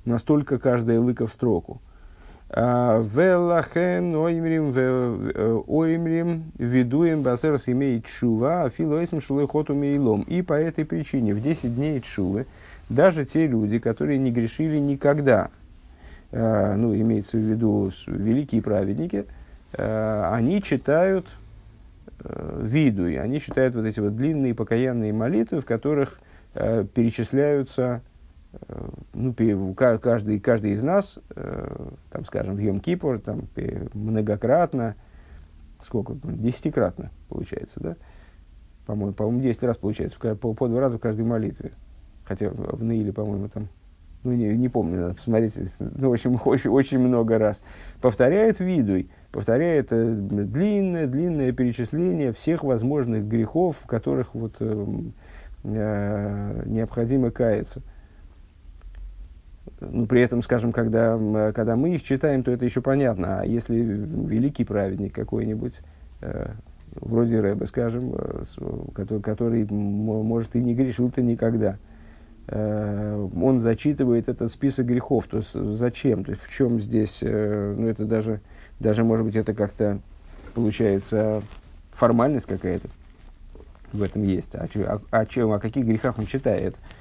настолько 0.06 0.60
каждая 0.60 1.00
лыка 1.00 1.28
в 1.28 1.32
строку. 1.32 1.82
А, 2.50 3.02
Велахен 3.02 4.16
оймрим 4.16 4.72
э, 4.76 5.62
оймрим 5.68 6.44
видуем 6.58 7.22
басерс 7.24 7.68
имеет 7.68 8.06
чува, 8.06 8.70
филоисм 8.70 9.20
шулыхоту 9.20 9.74
мейлом. 9.74 10.22
И 10.22 10.42
по 10.42 10.54
этой 10.54 10.86
причине 10.86 11.34
в 11.34 11.42
10 11.42 11.76
дней 11.76 12.00
чувы 12.02 12.46
даже 12.88 13.26
те 13.26 13.48
люди, 13.48 13.80
которые 13.80 14.20
не 14.20 14.32
грешили 14.32 14.78
никогда, 14.78 15.50
э, 16.32 16.76
ну, 16.76 16.96
имеется 16.96 17.38
в 17.38 17.42
виду 17.42 17.92
великие 18.06 18.62
праведники, 18.62 19.26
э, 19.74 20.30
они 20.32 20.62
читают 20.62 21.26
э, 22.24 22.62
виду, 22.64 23.08
и 23.08 23.16
они 23.16 23.42
читают 23.42 23.74
вот 23.74 23.86
эти 23.86 24.00
вот 24.00 24.16
длинные 24.16 24.54
покаянные 24.54 25.14
молитвы, 25.14 25.62
в 25.62 25.66
которых 25.66 26.20
э, 26.54 26.86
перечисляются 26.94 28.02
э, 28.02 28.15
ну, 29.14 29.34
каждый, 29.74 30.40
каждый 30.40 30.72
из 30.72 30.84
нас, 30.84 31.20
э, 31.36 31.88
там, 32.12 32.26
скажем, 32.26 32.56
в 32.56 32.60
Йом-Кипур, 32.60 33.20
там, 33.20 33.48
многократно, 33.94 34.96
сколько, 35.82 36.16
десятикратно 36.24 37.12
получается, 37.30 37.80
да? 37.80 37.96
По-моему, 38.86 39.14
по-моему, 39.14 39.42
10 39.42 39.64
раз 39.64 39.78
получается, 39.78 40.18
по, 40.36 40.54
по 40.54 40.68
два 40.68 40.80
раза 40.80 40.98
в 40.98 41.02
каждой 41.02 41.26
молитве 41.26 41.72
хотя 42.26 42.50
в 42.50 42.84
Наиле, 42.84 43.14
по-моему, 43.14 43.48
там, 43.48 43.68
ну, 44.24 44.34
не, 44.34 44.58
не 44.58 44.70
помню, 44.70 45.02
надо 45.02 45.16
посмотреть, 45.16 45.54
ну, 45.80 46.10
в 46.10 46.14
общем, 46.14 46.40
очень, 46.46 46.70
очень 46.70 47.00
много 47.00 47.38
раз, 47.38 47.62
повторяет 48.02 48.60
видуй, 48.60 49.10
повторяет 49.32 49.92
э, 49.92 50.14
длинное, 50.14 51.08
длинное 51.08 51.52
перечисление 51.54 52.34
всех 52.34 52.64
возможных 52.64 53.28
грехов, 53.28 53.78
в 53.82 53.88
которых 53.88 54.34
вот, 54.34 54.56
э, 54.60 54.86
э, 55.64 56.64
необходимо 56.66 57.32
каяться. 57.32 57.82
Ну, 59.92 60.06
при 60.06 60.22
этом, 60.22 60.42
скажем, 60.42 60.72
когда, 60.72 61.52
когда 61.54 61.76
мы 61.76 61.96
их 61.96 62.04
читаем, 62.04 62.44
то 62.44 62.52
это 62.52 62.66
еще 62.66 62.82
понятно. 62.82 63.42
А 63.42 63.46
если 63.46 63.76
великий 63.76 64.64
праведник 64.64 65.14
какой-нибудь, 65.14 65.74
э, 66.22 66.52
вроде 66.96 67.40
Рэба, 67.40 67.66
скажем, 67.66 68.14
э, 68.16 68.44
который, 68.94 69.22
который, 69.22 69.66
может, 69.70 70.56
и 70.56 70.62
не 70.62 70.74
грешил-то 70.74 71.22
никогда– 71.22 71.78
Э, 72.48 73.28
он 73.36 73.60
зачитывает 73.60 74.30
этот 74.30 74.52
список 74.52 74.86
грехов. 74.88 75.28
То 75.28 75.38
есть 75.38 75.54
зачем? 75.54 76.24
То 76.24 76.32
есть 76.32 76.44
в 76.44 76.52
чем 76.52 76.80
здесь, 76.80 77.20
э, 77.22 77.76
ну 77.78 77.88
это 77.88 78.06
даже, 78.06 78.42
даже 78.80 79.04
может 79.04 79.26
быть 79.26 79.36
это 79.36 79.54
как-то 79.54 80.00
получается 80.54 81.42
формальность 81.94 82.46
какая-то 82.46 82.88
в 83.94 84.02
этом 84.04 84.24
есть. 84.24 84.56
А, 84.56 84.68
о, 84.76 85.02
о, 85.12 85.26
чем, 85.26 85.52
о 85.52 85.60
каких 85.60 85.86
грехах 85.86 86.20
он 86.20 86.28
читает? 86.28 86.76
Э, 86.76 86.95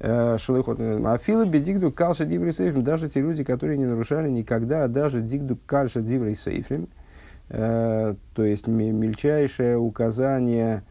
Шалыхот. 0.00 0.78
А 0.80 1.18
фила 1.18 1.44
бедигду 1.44 1.92
калша 1.92 2.24
диврей 2.24 2.52
сейфрим. 2.52 2.82
Даже 2.82 3.08
те 3.08 3.20
люди, 3.20 3.44
которые 3.44 3.78
не 3.78 3.86
нарушали 3.86 4.28
никогда, 4.28 4.88
даже 4.88 5.20
дигду 5.20 5.58
калша 5.66 6.00
диврей 6.00 6.36
сейфрим. 6.36 6.88
То 7.48 8.16
есть 8.36 8.66
мельчайшее 8.66 9.76
указание 9.76 10.82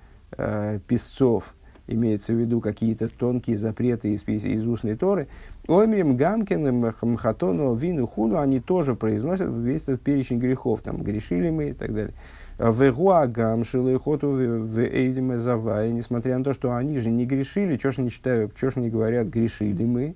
писцов– 0.88 1.56
имеется 1.90 2.34
в 2.34 2.38
виду 2.38 2.62
какие-то 2.62 3.10
тонкие 3.10 3.58
запреты 3.58 4.14
из, 4.14 4.28
из 4.28 4.66
устной 4.66 4.96
Торы, 4.96 5.28
Омрим, 5.68 6.18
Гамкин, 6.18 6.94
Мхатону, 7.02 7.74
Вину, 7.76 8.08
Худу, 8.08 8.40
они 8.40 8.60
тоже 8.60 8.96
произносят 8.96 9.50
весь 9.52 9.84
этот 9.84 10.02
перечень 10.02 10.40
грехов, 10.40 10.82
там, 10.82 10.98
грешили 10.98 11.50
мы 11.50 11.70
и 11.70 11.74
так 11.74 11.94
далее. 11.94 12.14
Вегуагам, 12.60 13.64
Шилайхоту, 13.64 14.36
Вейдиме, 14.36 15.40
Завай, 15.40 15.92
несмотря 15.92 16.38
на 16.38 16.44
то, 16.44 16.54
что 16.54 16.76
они 16.76 17.00
же 17.00 17.10
не 17.10 17.26
грешили, 17.26 17.78
что 17.78 17.92
ж 17.94 17.98
не 18.00 18.12
читаю, 18.12 18.52
что 18.54 18.70
ж 18.70 18.76
не 18.76 18.90
говорят, 18.90 19.28
грешили 19.28 19.86
мы, 19.86 20.16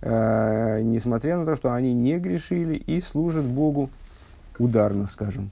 а, 0.00 0.80
несмотря 0.80 1.36
на 1.36 1.44
то, 1.44 1.56
что 1.56 1.74
они 1.74 1.92
не 1.92 2.18
грешили 2.18 2.74
и 2.74 3.02
служат 3.02 3.44
Богу 3.44 3.90
ударно, 4.58 5.08
скажем. 5.08 5.50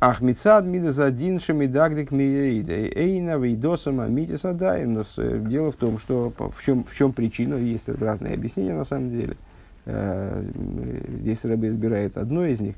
Ахмицад 0.00 0.64
мидазадин 0.64 1.38
шамидагдик 1.38 2.10
миеида. 2.10 2.72
Эйна 2.72 3.36
вейдосама 3.36 4.06
митисадаем. 4.08 4.94
Но 4.94 5.04
дело 5.46 5.72
в 5.72 5.76
том, 5.76 5.98
что 5.98 6.32
в 6.38 6.64
чем, 6.64 6.84
в 6.84 6.96
чем 6.96 7.12
причина, 7.12 7.54
есть 7.54 7.86
разные 7.86 8.34
объяснения 8.34 8.74
на 8.74 8.84
самом 8.84 9.10
деле. 9.10 9.36
Э, 9.84 10.42
здесь 11.20 11.44
Рэба 11.44 11.68
избирает 11.68 12.16
одно 12.16 12.46
из 12.46 12.60
них. 12.60 12.76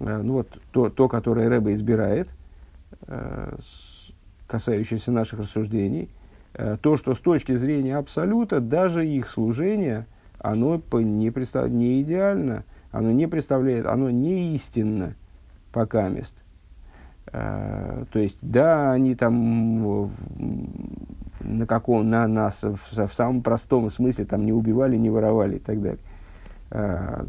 Э, 0.00 0.22
ну 0.22 0.34
вот 0.34 0.58
то, 0.72 0.90
то 0.90 1.08
которое 1.08 1.48
Рэба 1.48 1.72
избирает, 1.72 2.28
э, 3.06 3.56
касающееся 4.46 5.10
наших 5.10 5.40
рассуждений, 5.40 6.10
то, 6.82 6.96
что 6.96 7.14
с 7.14 7.18
точки 7.18 7.56
зрения 7.56 7.96
абсолюта, 7.96 8.60
даже 8.60 9.04
их 9.04 9.28
служение, 9.28 10.06
оно 10.38 10.80
не, 10.92 11.32
представ... 11.32 11.68
не 11.68 12.00
идеально, 12.02 12.62
оно 12.92 13.10
не 13.10 13.26
представляет, 13.26 13.86
оно 13.86 14.10
не 14.10 14.54
истинно 14.54 15.16
пока 15.72 16.08
мест. 16.08 16.36
То 17.32 18.06
есть, 18.14 18.38
да, 18.40 18.92
они 18.92 19.16
там 19.16 20.12
на 21.40 21.66
каком, 21.66 22.08
на 22.08 22.26
нас 22.26 22.62
в, 22.62 22.76
в 22.76 23.14
самом 23.14 23.42
простом 23.42 23.90
смысле 23.90 24.24
там 24.24 24.44
не 24.44 24.52
убивали, 24.52 24.96
не 24.96 25.10
воровали 25.10 25.56
и 25.56 25.60
так 25.60 25.80
далее. 25.80 26.00
А, 26.76 27.24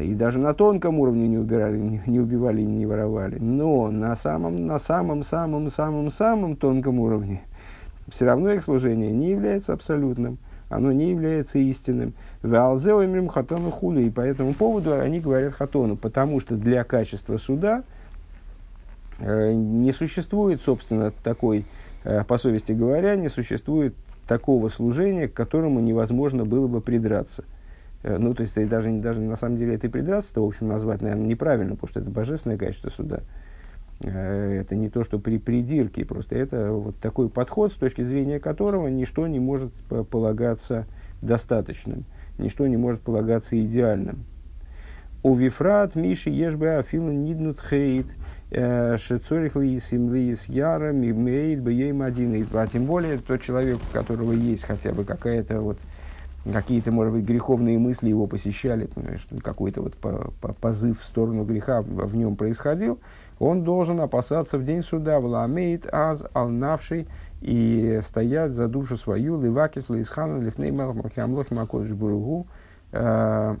и 0.00 0.14
даже 0.14 0.38
на 0.38 0.52
тонком 0.52 1.00
уровне 1.00 1.26
не, 1.26 1.38
убирали, 1.38 2.00
не, 2.06 2.20
убивали 2.20 2.60
и 2.60 2.66
не 2.66 2.84
воровали. 2.84 3.38
Но 3.38 3.90
на 3.90 4.14
самом, 4.14 4.66
на 4.66 4.78
самом, 4.78 5.24
самом, 5.24 5.70
самом, 5.70 6.10
самом 6.10 6.56
тонком 6.56 7.00
уровне 7.00 7.42
все 8.08 8.26
равно 8.26 8.52
их 8.52 8.62
служение 8.62 9.12
не 9.12 9.30
является 9.30 9.72
абсолютным 9.72 10.38
оно 10.68 10.92
не 10.92 11.10
является 11.10 11.58
истинным. 11.58 12.14
Валзео 12.42 13.04
имрим 13.04 13.28
хатону 13.28 13.70
худу. 13.70 14.00
И 14.00 14.10
по 14.10 14.20
этому 14.20 14.54
поводу 14.54 14.98
они 14.98 15.20
говорят 15.20 15.54
хатону, 15.54 15.96
потому 15.96 16.40
что 16.40 16.56
для 16.56 16.84
качества 16.84 17.36
суда 17.36 17.84
э, 19.18 19.52
не 19.52 19.92
существует, 19.92 20.60
собственно, 20.62 21.12
такой, 21.22 21.64
э, 22.04 22.24
по 22.24 22.38
совести 22.38 22.72
говоря, 22.72 23.14
не 23.16 23.28
существует 23.28 23.94
такого 24.26 24.68
служения, 24.68 25.28
к 25.28 25.34
которому 25.34 25.80
невозможно 25.80 26.44
было 26.44 26.66
бы 26.66 26.80
придраться. 26.80 27.44
Э, 28.02 28.18
ну, 28.18 28.34
то 28.34 28.42
есть, 28.42 28.54
даже, 28.68 28.90
даже 28.92 29.20
на 29.20 29.36
самом 29.36 29.56
деле 29.56 29.74
это 29.74 29.86
и 29.86 29.90
придраться-то, 29.90 30.42
в 30.42 30.48
общем, 30.48 30.68
назвать, 30.68 31.02
наверное, 31.02 31.26
неправильно, 31.26 31.74
потому 31.74 31.90
что 31.90 32.00
это 32.00 32.10
божественное 32.10 32.58
качество 32.58 32.90
суда. 32.90 33.20
Э, 34.02 34.60
это 34.60 34.74
не 34.74 34.88
то, 34.88 35.04
что 35.04 35.18
при 35.18 35.38
придирке, 35.38 36.04
просто 36.04 36.36
это 36.36 36.72
вот 36.72 36.96
такой 36.96 37.28
подход, 37.28 37.72
с 37.72 37.76
точки 37.76 38.02
зрения 38.02 38.40
которого 38.40 38.88
ничто 38.88 39.26
не 39.26 39.40
может 39.40 39.72
полагаться 40.10 40.86
достаточным, 41.22 42.04
ничто 42.38 42.66
не 42.66 42.76
может 42.76 43.00
полагаться 43.00 43.58
идеальным. 43.58 44.24
У 45.22 45.34
Вифрат 45.34 45.96
Миши 45.96 46.30
Ешбе 46.30 46.76
Афила 46.76 47.10
Ниднут 47.10 47.58
Хейт 47.60 48.06
э, 48.52 48.96
Шецорих 48.96 49.56
Лиисим 49.56 50.14
Лиис 50.14 50.44
Яра 50.44 50.92
Мимейд 50.92 51.60
Бейм 51.60 52.02
один. 52.02 52.46
А 52.52 52.66
тем 52.68 52.84
более 52.84 53.18
тот 53.18 53.42
человек, 53.42 53.78
у 53.78 53.92
которого 53.92 54.30
есть 54.30 54.64
хотя 54.64 54.92
бы 54.92 55.04
какая-то 55.04 55.60
вот 55.60 55.78
какие-то, 56.52 56.92
может 56.92 57.12
быть, 57.12 57.24
греховные 57.24 57.78
мысли 57.78 58.08
его 58.08 58.26
посещали, 58.26 58.88
какой-то 59.42 59.82
вот 59.82 59.96
позыв 60.60 61.00
в 61.00 61.04
сторону 61.04 61.44
греха 61.44 61.82
в 61.82 62.14
нем 62.16 62.36
происходил, 62.36 63.00
он 63.38 63.64
должен 63.64 64.00
опасаться 64.00 64.58
в 64.58 64.64
день 64.64 64.82
суда, 64.82 65.20
вламеет 65.20 65.86
аз 65.92 66.24
алнавший, 66.32 67.06
и 67.42 68.00
стоять 68.02 68.52
за 68.52 68.66
душу 68.66 68.96
свою, 68.96 69.40
ливакис 69.40 69.88
лейсхана 69.88 70.40
лифней 70.40 70.70
малхамлохим 70.70 71.58
акодж 71.58 71.92
буругу, 71.92 72.46
э, 72.92 73.56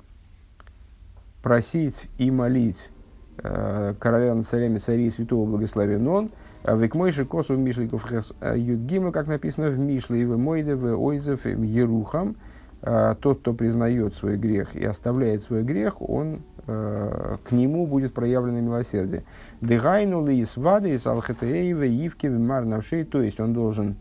просить 1.42 2.08
и 2.18 2.30
молить 2.30 2.90
э, 3.38 3.94
короля 3.98 4.34
над 4.34 4.46
царями 4.46 4.78
царей 4.78 5.10
святого 5.10 5.48
благословен 5.48 6.08
он, 6.08 6.30
в 6.64 6.84
Икмойше 6.84 7.26
косу 7.26 7.54
Мишликов 7.54 8.10
Юдгима, 8.56 9.12
как 9.12 9.28
написано 9.28 9.68
в 9.68 9.78
Мишле, 9.78 10.22
и 10.22 10.24
в 10.24 10.36
Мойде, 10.36 10.74
в 10.74 11.00
Ойзев, 11.00 11.46
Ерухам, 11.46 12.36
тот, 12.82 13.40
кто 13.40 13.54
признает 13.54 14.14
свой 14.14 14.36
грех 14.36 14.76
и 14.76 14.84
оставляет 14.84 15.42
свой 15.42 15.62
грех, 15.62 16.00
он 16.00 16.42
Э, 16.68 17.36
к 17.44 17.52
нему 17.52 17.86
будет 17.86 18.12
проявлено 18.12 18.60
милосердие. 18.60 19.22
Дыгайну 19.60 20.26
ли 20.26 20.40
из 20.40 20.56
вады 20.56 20.90
из 20.90 21.06
алхатеева 21.06 21.84
ивки 21.84 22.26
навшей, 22.26 23.04
то 23.04 23.22
есть 23.22 23.38
он 23.38 23.52
должен 23.52 23.96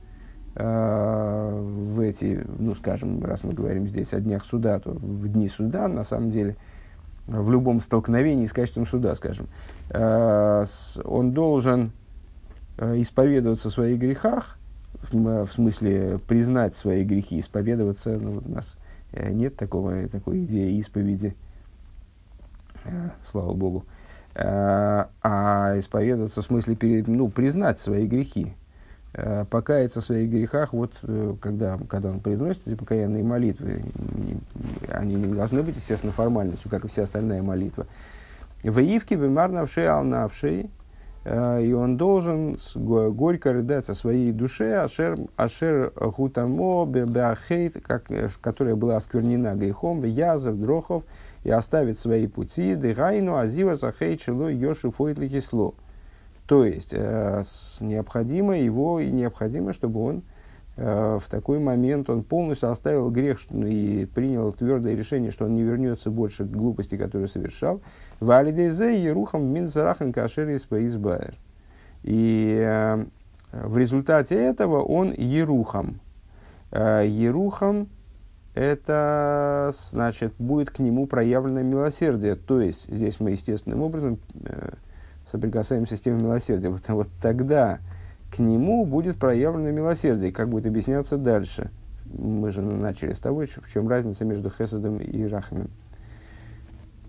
э, 0.56 1.62
в 1.64 2.00
эти, 2.00 2.44
ну 2.58 2.74
скажем, 2.74 3.24
раз 3.24 3.44
мы 3.44 3.54
говорим 3.54 3.88
здесь 3.88 4.14
о 4.14 4.20
днях 4.20 4.44
суда, 4.46 4.80
то 4.80 4.92
в 4.92 5.28
дни 5.28 5.48
суда, 5.48 5.88
на 5.88 6.04
самом 6.04 6.32
деле, 6.32 6.56
в 7.28 7.52
любом 7.52 7.82
столкновении 7.82 8.48
с 8.48 8.54
качеством 8.54 8.88
суда, 8.88 9.14
скажем, 9.14 9.48
э, 9.92 10.66
он 11.04 11.34
должен 11.34 11.92
исповедоваться 12.78 13.70
в 13.70 13.74
своих 13.74 14.00
грехах, 14.00 14.58
в 15.12 15.48
смысле 15.48 16.20
признать 16.28 16.76
свои 16.76 17.04
грехи, 17.04 17.39
исповедоваться, 17.39 18.18
ну, 18.18 18.41
у 18.44 18.50
нас 18.50 18.76
нет 19.13 19.56
такого, 19.56 20.08
такой 20.10 20.44
идеи 20.44 20.78
исповеди, 20.80 21.36
Э, 22.86 23.10
слава 23.24 23.54
Богу, 23.54 23.86
э, 24.36 25.06
а 25.24 25.74
исповедоваться 25.78 26.41
в 26.41 26.46
смысле 26.46 26.78
ну, 27.08 27.30
признать 27.30 27.80
свои 27.80 28.06
грехи, 28.06 28.54
э, 29.13 29.46
покаяться 29.50 30.02
в 30.02 30.04
своих 30.04 30.30
грехах, 30.30 30.74
вот 30.74 30.94
когда, 31.41 31.78
когда 31.89 32.12
он 32.12 32.20
произносит 32.20 32.68
эти 32.68 32.76
покаянные 32.76 33.24
молитвы, 33.24 33.84
они 34.89 35.15
не 35.15 35.34
должны 35.34 35.63
быть, 35.63 35.76
естественно, 35.76 36.13
формальностью, 36.13 36.70
как 36.70 36.86
и 36.86 36.88
вся 36.88 37.04
остальная 37.04 37.41
молитва. 37.41 37.88
В 38.63 38.80
Ивке, 38.80 39.18
вымарнавший, 39.18 39.88
алнавший, 39.88 40.70
и 41.26 41.74
он 41.74 41.98
должен 41.98 42.56
горько 42.76 43.52
рыдать 43.52 43.90
о 43.90 43.96
своей 43.96 44.32
душе, 44.32 44.76
ашер, 44.76 45.18
ашер 45.36 45.92
гутамо 45.96 46.86
беахейт, 46.86 47.84
которая 48.42 48.76
была 48.76 48.98
осквернена 48.98 49.56
грехом, 49.56 50.04
язов, 50.04 50.60
дрохов, 50.60 51.04
и 51.44 51.50
оставит 51.50 51.98
свои 51.98 52.28
пути, 52.28 52.76
дыгайну 52.76 53.38
азива 53.38 53.76
захей 53.76 54.18
чело 54.18 54.50
йоши 54.50 54.92
фойтли 54.92 55.28
кисло. 55.28 55.74
То 56.48 56.64
есть, 56.64 56.90
э, 56.92 57.44
необходимо 57.80 58.58
его, 58.60 59.00
и 59.00 59.12
необходимо, 59.12 59.74
чтобы 59.74 60.04
он 60.04 60.18
э, 60.18 60.22
в 60.76 61.24
такой 61.30 61.60
момент, 61.60 62.10
он 62.10 62.22
полностью 62.22 62.70
оставил 62.70 63.10
грех 63.10 63.40
и 63.52 64.08
принял 64.14 64.52
твердое 64.52 64.94
решение, 64.96 65.32
что 65.32 65.46
он 65.46 65.56
не 65.56 65.64
вернется 65.64 66.12
больше 66.12 66.44
к 66.44 66.52
глупости, 66.52 66.98
которую 66.98 67.30
совершал. 67.30 67.82
Валидезе 68.20 69.02
ерухам 69.02 69.46
минзарахан 69.46 70.12
кашер 70.12 70.54
избаер. 70.54 71.36
И 72.04 72.62
э, 72.62 73.06
в 73.52 73.78
результате 73.78 74.36
этого 74.36 74.82
он 74.82 75.14
ерухам. 75.14 76.02
Э, 76.72 77.04
ерухам 77.08 77.88
это 78.54 79.74
значит, 79.92 80.34
будет 80.40 80.72
к 80.72 80.80
нему 80.80 81.08
проявлено 81.08 81.62
милосердие. 81.62 82.36
То 82.36 82.62
есть, 82.62 82.88
здесь 82.88 83.20
мы 83.20 83.32
естественным 83.32 83.82
образом 83.82 84.20
э, 84.46 84.70
соприкасаемся 85.26 85.98
с 85.98 86.02
темой 86.02 86.22
милосердия. 86.22 86.70
Вот, 86.70 86.88
вот 86.88 87.10
тогда 87.22 87.80
к 88.36 88.39
нему 88.39 88.86
будет 88.86 89.17
проявлено 89.17 89.71
милосердие. 89.71 90.32
Как 90.32 90.50
будет 90.50 90.65
объясняться 90.65 91.17
дальше? 91.17 91.71
Мы 92.06 92.52
же 92.52 92.62
начали 92.62 93.13
с 93.13 93.19
того, 93.19 93.43
в 93.45 93.71
чем 93.74 93.88
разница 93.88 94.26
между 94.26 94.50
Хесадом 94.50 94.98
и 94.98 95.26
Рахамем. 95.26 95.69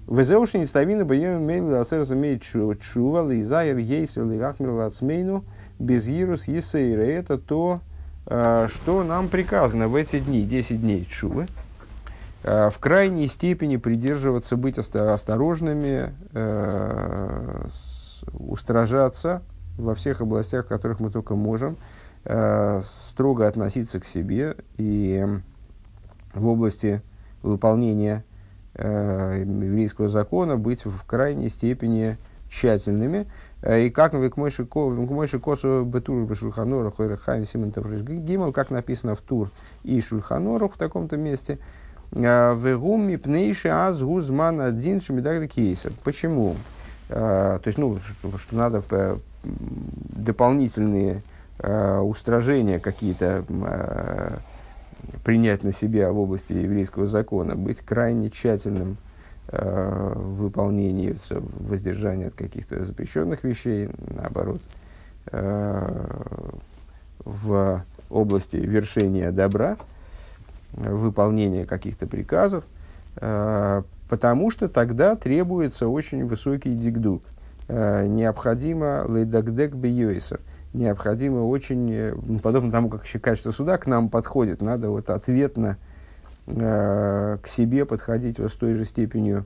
Везеуши 0.09 0.59
не 0.59 1.05
бы 1.05 1.17
ем 1.17 1.43
мейл 1.43 1.67
ласер 1.67 2.05
замеет 2.05 2.43
чува, 2.43 3.29
лизайр 3.29 3.77
ейсел 3.77 4.31
и 4.31 4.39
рахмир 4.39 4.71
лацмейну, 4.71 5.45
без 5.81 6.09
ирус 6.09 6.47
есейра. 6.47 7.03
Это 7.03 7.39
то, 7.39 7.81
Э, 8.29 8.67
что 8.69 9.05
нам 9.05 9.29
приказано 9.29 9.87
в 9.89 9.95
эти 9.95 10.19
дни, 10.19 10.43
10 10.43 10.81
дней 10.81 11.05
чувы, 11.05 11.47
э, 12.43 12.71
в 12.71 12.79
крайней 12.79 13.29
степени 13.29 13.77
придерживаться, 13.77 14.57
быть 14.57 14.79
осторожными, 14.79 16.13
э, 16.33 17.67
устражаться 18.33 19.43
во 19.77 19.95
всех 19.95 20.21
областях, 20.21 20.67
в 20.67 20.69
которых 20.69 21.01
мы 21.01 21.11
только 21.11 21.35
можем, 21.35 21.77
строго 22.83 23.47
относиться 23.47 24.01
к 24.01 24.05
себе 24.05 24.57
и 24.79 25.25
в 26.35 26.47
области 26.49 27.01
выполнения 27.43 28.25
еврейского 28.75 30.09
закона 30.09 30.57
быть 30.57 30.85
в 30.85 31.05
крайней 31.05 31.49
степени 31.49 32.19
тщательными, 32.51 33.27
Э, 33.63 33.83
и 33.83 33.91
как 33.91 34.15
в 34.15 34.37
Мойши 34.37 35.39
Косу 35.39 35.85
Бетур 35.85 36.25
Бешульханору 36.25 36.93
Хойрахайм 36.93 37.45
Симонтов 37.45 37.87
Гимал, 38.05 38.53
как 38.53 38.71
написано 38.71 39.15
в 39.15 39.21
Тур 39.21 39.51
и 39.83 40.01
Шульханору 40.01 40.69
в 40.69 40.77
таком-то 40.77 41.17
месте, 41.17 41.59
э, 42.13 42.55
Вегум 42.57 43.09
мипнейши 43.09 43.69
аз 43.69 44.01
гузман 44.03 44.61
один 44.61 45.01
шмидагда 45.01 45.49
кейсер. 45.49 45.93
Почему? 46.05 46.57
Э, 47.09 47.59
то 47.63 47.67
есть, 47.67 47.79
ну, 47.79 47.99
что 48.01 48.57
надо 48.57 48.83
дополнительные 49.47 51.23
устражения 51.59 52.79
какие-то 52.79 53.45
принять 55.25 55.65
на 55.65 55.73
себя 55.73 56.13
в 56.13 56.19
области 56.19 56.53
еврейского 56.53 57.07
закона, 57.07 57.57
быть 57.57 57.81
крайне 57.81 58.31
тщательным 58.31 58.97
э, 59.49 60.13
выполнении, 60.15 61.17
воздержании 61.31 62.29
от 62.29 62.35
каких-то 62.35 62.85
запрещенных 62.85 63.45
вещей, 63.45 63.89
наоборот, 64.15 64.63
э, 65.33 66.07
в 67.25 67.85
области 68.09 68.57
вершения 68.57 69.33
добра, 69.33 69.77
выполнения 70.73 71.67
каких-то 71.67 72.07
приказов, 72.07 72.65
э, 73.17 73.83
потому 74.09 74.51
что 74.51 74.69
тогда 74.69 75.17
требуется 75.17 75.89
очень 75.89 76.25
высокий 76.27 76.75
дигдук. 76.75 77.23
Э, 77.69 78.07
необходимо 78.07 79.05
лейдагдек 79.09 79.75
бейойсер, 79.75 80.41
необходимо 80.73 81.41
очень, 81.41 81.91
э, 81.93 82.15
подобно 82.43 82.71
тому, 82.71 82.89
как 82.89 83.03
качество 83.21 83.51
суда 83.51 83.79
к 83.79 83.87
нам 83.87 84.09
подходит, 84.09 84.63
надо 84.63 84.91
вот 84.91 85.11
ответно 85.11 85.79
Э, 86.49 87.39
к 87.43 87.49
себе 87.49 87.85
подходить 87.85 88.39
вот 88.39 88.53
с 88.53 88.55
той 88.55 88.75
же 88.75 88.85
степенью 88.85 89.45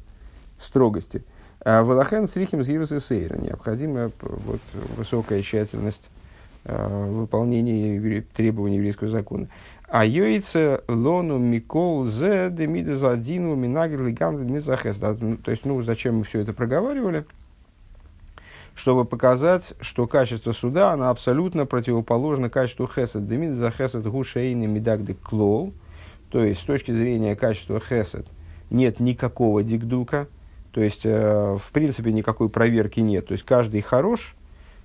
строгости. 0.59 1.25
А 1.65 1.83
Валахен 1.83 2.29
с 2.29 2.37
Рихим 2.37 2.63
Зирус 2.63 2.91
Сейра. 2.91 3.39
Необходима 3.39 4.13
вот, 4.21 4.61
высокая 4.97 5.41
тщательность 5.43 6.05
выполнения 6.63 8.23
требований 8.37 8.77
еврейского 8.77 9.09
закона. 9.09 9.49
А 9.89 10.05
йойце 10.05 10.83
лону 10.89 11.39
микол 11.39 12.07
зе 12.07 12.51
демида 12.51 12.97
задину 12.97 13.55
минагер 13.55 14.03
лигам. 14.03 14.47
Ну, 14.47 15.37
то 15.39 15.51
есть, 15.51 15.65
ну, 15.65 15.81
зачем 15.81 16.19
мы 16.19 16.25
все 16.25 16.41
это 16.41 16.53
проговаривали? 16.53 17.25
Чтобы 18.81 19.05
показать, 19.05 19.75
что 19.83 20.07
качество 20.07 20.53
суда, 20.53 20.93
оно 20.93 21.11
абсолютно 21.11 21.67
противоположно 21.67 22.49
качеству 22.49 22.87
хесед. 22.87 23.29
Демид 23.29 23.55
за 23.55 23.71
хесед 23.71 24.07
гушейни 24.07 24.67
мидагды 24.67 25.13
клол. 25.13 25.75
То 26.31 26.43
есть, 26.43 26.63
с 26.63 26.65
точки 26.65 26.91
зрения 26.91 27.37
качества 27.37 27.79
хесед, 27.79 28.27
нет 28.71 28.99
никакого 28.99 29.63
дикдука, 29.63 30.29
то 30.73 30.81
есть, 30.81 31.03
э, 31.05 31.59
в 31.61 31.73
принципе, 31.73 32.11
никакой 32.11 32.49
проверки 32.49 33.01
нет. 33.01 33.27
То 33.27 33.33
есть, 33.33 33.45
каждый 33.45 33.83
хорош, 33.83 34.35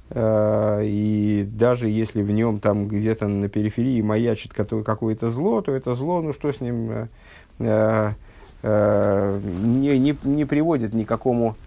э, 0.10 0.82
и 0.84 1.48
даже 1.50 1.88
если 1.88 2.22
в 2.22 2.32
нем 2.32 2.60
там 2.60 2.90
где-то 2.90 3.30
на 3.30 3.48
периферии 3.48 4.02
маячит 4.02 4.52
какое-то 4.54 5.30
зло, 5.30 5.62
то 5.62 5.72
это 5.72 5.96
зло, 5.96 6.22
ну 6.22 6.34
что 6.34 6.52
с 6.52 6.60
ним, 6.60 6.92
э, 6.92 7.08
э, 7.60 8.12
э 8.64 9.40
не, 9.64 9.98
не, 10.00 10.18
не 10.26 10.44
приводит 10.44 10.94
ни 10.94 11.06
к 11.06 11.08
какому 11.08 11.56
а 11.56 11.65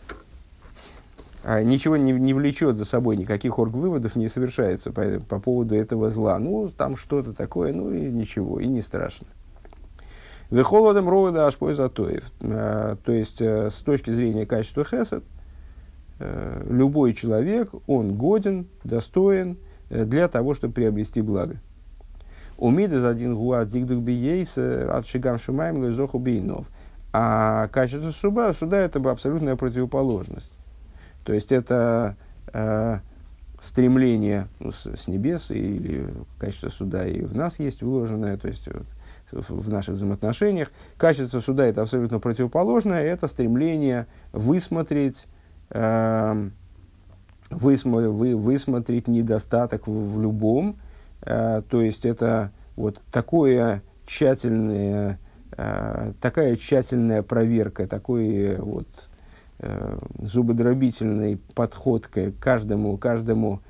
ничего 1.44 1.96
не, 1.96 2.12
не 2.12 2.34
влечет 2.34 2.76
за 2.76 2.84
собой, 2.84 3.16
никаких 3.16 3.58
орг-выводов 3.58 4.16
не 4.16 4.28
совершается 4.28 4.92
по, 4.92 5.04
по 5.28 5.38
поводу 5.38 5.74
этого 5.74 6.10
зла. 6.10 6.38
Ну, 6.38 6.68
там 6.68 6.96
что-то 6.96 7.32
такое, 7.32 7.72
ну 7.72 7.92
и 7.92 8.10
ничего, 8.10 8.60
и 8.60 8.66
не 8.66 8.82
страшно. 8.82 9.26
Вехолодом 10.50 11.08
рода 11.08 11.46
ашпой 11.46 11.74
затоев. 11.74 12.24
Э, 12.40 12.96
то 13.04 13.12
есть, 13.12 13.40
э, 13.40 13.68
с 13.68 13.76
точки 13.76 14.10
зрения 14.10 14.46
качества 14.46 14.82
хесед, 14.82 15.22
э, 16.20 16.66
любой 16.68 17.12
человек, 17.12 17.70
он 17.86 18.16
годен, 18.16 18.66
достоин 18.82 19.58
для 19.90 20.28
того, 20.28 20.54
чтобы 20.54 20.72
приобрести 20.72 21.20
благо. 21.20 21.56
Умидес 22.56 23.04
один 23.04 23.36
гуат 23.36 23.68
дигдук 23.68 24.02
биейс 24.02 24.56
от 24.58 25.06
шигам 25.06 25.38
шумаем 25.38 25.82
лезоху 25.82 26.18
бейнов. 26.18 26.66
А 27.12 27.68
качество 27.68 28.10
суда, 28.10 28.52
суда 28.52 28.78
это 28.78 29.00
бы 29.00 29.10
абсолютная 29.10 29.56
противоположность. 29.56 30.52
То 31.28 31.34
есть 31.34 31.52
это 31.52 32.16
э, 32.54 33.00
стремление 33.60 34.48
ну, 34.60 34.72
с, 34.72 34.86
с 34.86 35.08
небес 35.08 35.50
или 35.50 36.06
качество 36.38 36.70
суда 36.70 37.06
и 37.06 37.20
в 37.20 37.36
нас 37.36 37.58
есть 37.58 37.82
вложенное, 37.82 38.38
то 38.38 38.48
есть 38.48 38.66
вот, 39.30 39.46
в, 39.50 39.68
наших 39.68 39.96
взаимоотношениях. 39.96 40.70
Качество 40.96 41.40
суда 41.40 41.66
это 41.66 41.82
абсолютно 41.82 42.18
противоположное, 42.18 43.02
это 43.02 43.28
стремление 43.28 44.06
высмотреть, 44.32 45.26
э, 45.68 46.48
высмо, 47.50 48.08
вы, 48.08 48.34
высмотреть 48.34 49.06
недостаток 49.06 49.86
в, 49.86 50.14
в 50.14 50.22
любом. 50.22 50.78
Э, 51.20 51.60
то 51.68 51.82
есть 51.82 52.06
это 52.06 52.52
вот 52.74 53.02
такое 53.12 53.82
тщательное, 54.06 55.18
э, 55.58 56.12
такая 56.22 56.56
тщательная 56.56 57.22
проверка, 57.22 57.86
такой 57.86 58.56
вот 58.56 59.07
э, 59.58 59.98
зубодробительный 60.20 61.38
подход 61.54 62.06
к 62.06 62.32
каждому, 62.40 62.96
каждому 62.96 63.60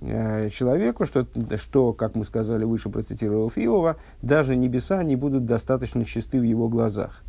э, 0.00 0.50
человеку, 0.50 1.06
что, 1.06 1.26
что, 1.56 1.92
как 1.92 2.14
мы 2.14 2.24
сказали 2.24 2.64
выше, 2.64 2.90
процитировав 2.90 3.56
Иова, 3.58 3.96
даже 4.22 4.56
небеса 4.56 5.02
не 5.02 5.16
будут 5.16 5.44
достаточно 5.44 6.04
чисты 6.04 6.40
в 6.40 6.44
его 6.44 6.68
глазах. 6.68 7.22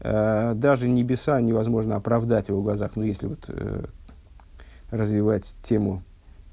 Э, 0.00 0.54
даже 0.54 0.88
небеса 0.88 1.40
невозможно 1.40 1.96
оправдать 1.96 2.46
в 2.46 2.50
его 2.50 2.62
глазах, 2.62 2.92
ну, 2.96 3.02
если 3.02 3.26
вот 3.26 3.44
э, 3.48 3.84
развивать 4.90 5.54
тему 5.62 6.02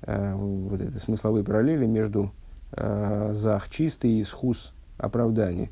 вот 0.06 0.82
этой 0.82 0.99
смысловой 0.99 1.43
параллели 1.43 1.88
между 1.88 2.32
зах 2.71 3.69
чистый 3.69 4.19
и 4.19 4.23
схус 4.23 4.71
оправдание. 4.99 5.71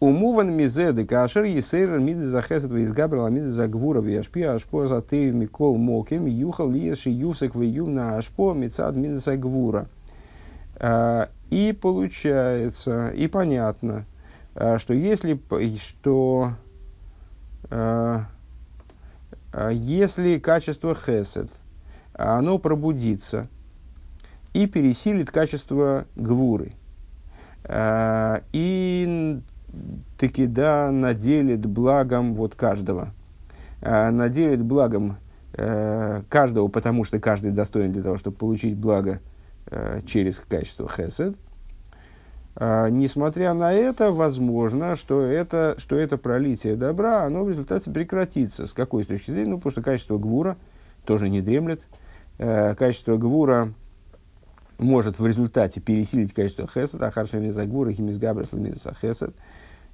Умуван 0.00 0.50
мизеды 0.50 1.04
кашер 1.04 1.44
есейр 1.44 1.98
миды 1.98 2.24
захесет 2.24 2.72
из 2.72 2.90
габрала 2.92 3.28
миды 3.28 3.50
загвура 3.50 4.00
вешпи 4.00 4.40
ашпо 4.40 4.88
за 4.88 5.02
ты 5.02 5.30
микол 5.30 5.76
моким 5.76 6.24
юхал 6.24 6.70
лиеши 6.70 7.10
юсек 7.10 7.54
в 7.54 7.86
на 7.86 8.16
ашпо 8.16 8.54
мицад 8.54 8.96
миды 8.96 9.18
загвура. 9.18 9.88
Э, 10.76 11.26
и 11.50 11.76
получается, 11.78 13.08
и 13.08 13.28
понятно, 13.28 14.06
э, 14.54 14.78
что 14.78 14.94
если, 14.94 15.38
что 15.78 16.54
а 19.52 19.70
если 19.70 20.38
качество 20.38 20.94
хесед, 20.94 21.50
оно 22.14 22.58
пробудится 22.58 23.48
и 24.52 24.66
пересилит 24.66 25.30
качество 25.30 26.06
гвуры, 26.16 26.72
а, 27.64 28.42
и 28.52 29.40
таки 30.18 30.46
да, 30.46 30.90
наделит 30.90 31.66
благом 31.66 32.34
вот 32.34 32.54
каждого, 32.54 33.12
а, 33.80 34.10
наделит 34.10 34.62
благом 34.62 35.16
э, 35.54 36.22
каждого, 36.28 36.68
потому 36.68 37.04
что 37.04 37.18
каждый 37.18 37.50
достоин 37.50 37.92
для 37.92 38.02
того, 38.02 38.16
чтобы 38.16 38.36
получить 38.36 38.76
благо 38.76 39.20
э, 39.66 40.00
через 40.06 40.38
качество 40.38 40.88
хесед– 40.88 41.36
а, 42.56 42.88
несмотря 42.90 43.54
на 43.54 43.72
это, 43.72 44.12
возможно, 44.12 44.96
что 44.96 45.22
это, 45.22 45.76
что 45.78 45.96
это 45.96 46.18
пролитие 46.18 46.76
добра, 46.76 47.24
оно 47.24 47.44
в 47.44 47.48
результате 47.48 47.90
прекратится. 47.90 48.66
С 48.66 48.72
какой 48.72 49.04
точки 49.04 49.30
зрения? 49.30 49.50
Ну, 49.50 49.56
потому 49.56 49.70
что 49.70 49.82
качество 49.82 50.18
гвура 50.18 50.56
тоже 51.04 51.30
не 51.30 51.40
дремлет. 51.40 51.80
Э, 52.38 52.74
качество 52.74 53.16
гвура 53.16 53.72
может 54.80 55.18
в 55.18 55.26
результате 55.26 55.80
пересилить 55.80 56.32
качество 56.32 56.66
хесед, 56.66 57.02
а 57.02 57.10
харшами 57.10 57.50
за 57.50 57.66
гвура 57.66 57.92
химис 57.92 58.18
габрас 58.18 58.48
хесед. 59.00 59.34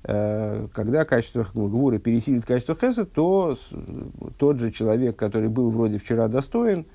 Э, 0.05 0.69
когда 0.73 1.05
качество 1.05 1.45
гвура 1.53 1.99
пересилит 1.99 2.45
качество 2.45 2.77
хесед, 2.77 3.13
то 3.13 3.57
тот 4.39 4.59
же 4.59 4.71
человек, 4.71 5.17
который 5.17 5.49
был 5.49 5.71
вроде 5.71 5.99
вчера 5.99 6.29
достоин, 6.29 6.87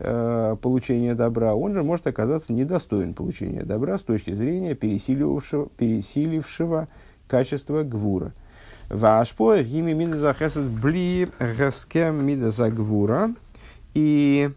э, 0.00 0.56
получения 0.60 1.14
добра, 1.14 1.54
он 1.54 1.74
же 1.74 1.82
может 1.82 2.06
оказаться 2.06 2.52
недостоин 2.52 3.14
получения 3.14 3.64
добра 3.64 3.98
с 3.98 4.02
точки 4.02 4.32
зрения 4.32 4.74
пересилившего, 4.74 5.68
пересилившего 5.76 6.88
качества 7.26 7.82
гвура. 7.82 8.32
Вашпо 8.90 9.62
гими 9.62 9.92
мидаза 9.92 10.34
хесед 10.34 10.64
бли 10.64 11.28
гескем 11.40 12.24
мидаза 12.24 12.70
гвура. 12.70 13.34
И 13.94 14.50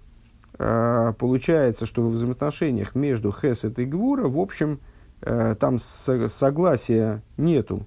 получается, 1.18 1.86
что 1.86 2.04
в 2.04 2.12
взаимоотношениях 2.12 2.94
между 2.94 3.32
хесед 3.32 3.80
и 3.80 3.86
гвура, 3.86 4.28
в 4.28 4.38
общем, 4.38 4.80
э, 5.22 5.56
там 5.60 5.80
согласия 5.80 7.22
нету. 7.38 7.86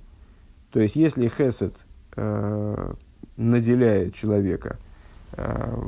То 0.72 0.80
есть, 0.80 0.96
если 0.96 1.28
хесед 1.28 1.76
э, 2.16 2.94
наделяет 3.36 4.14
человека 4.14 4.78
э, 5.32 5.82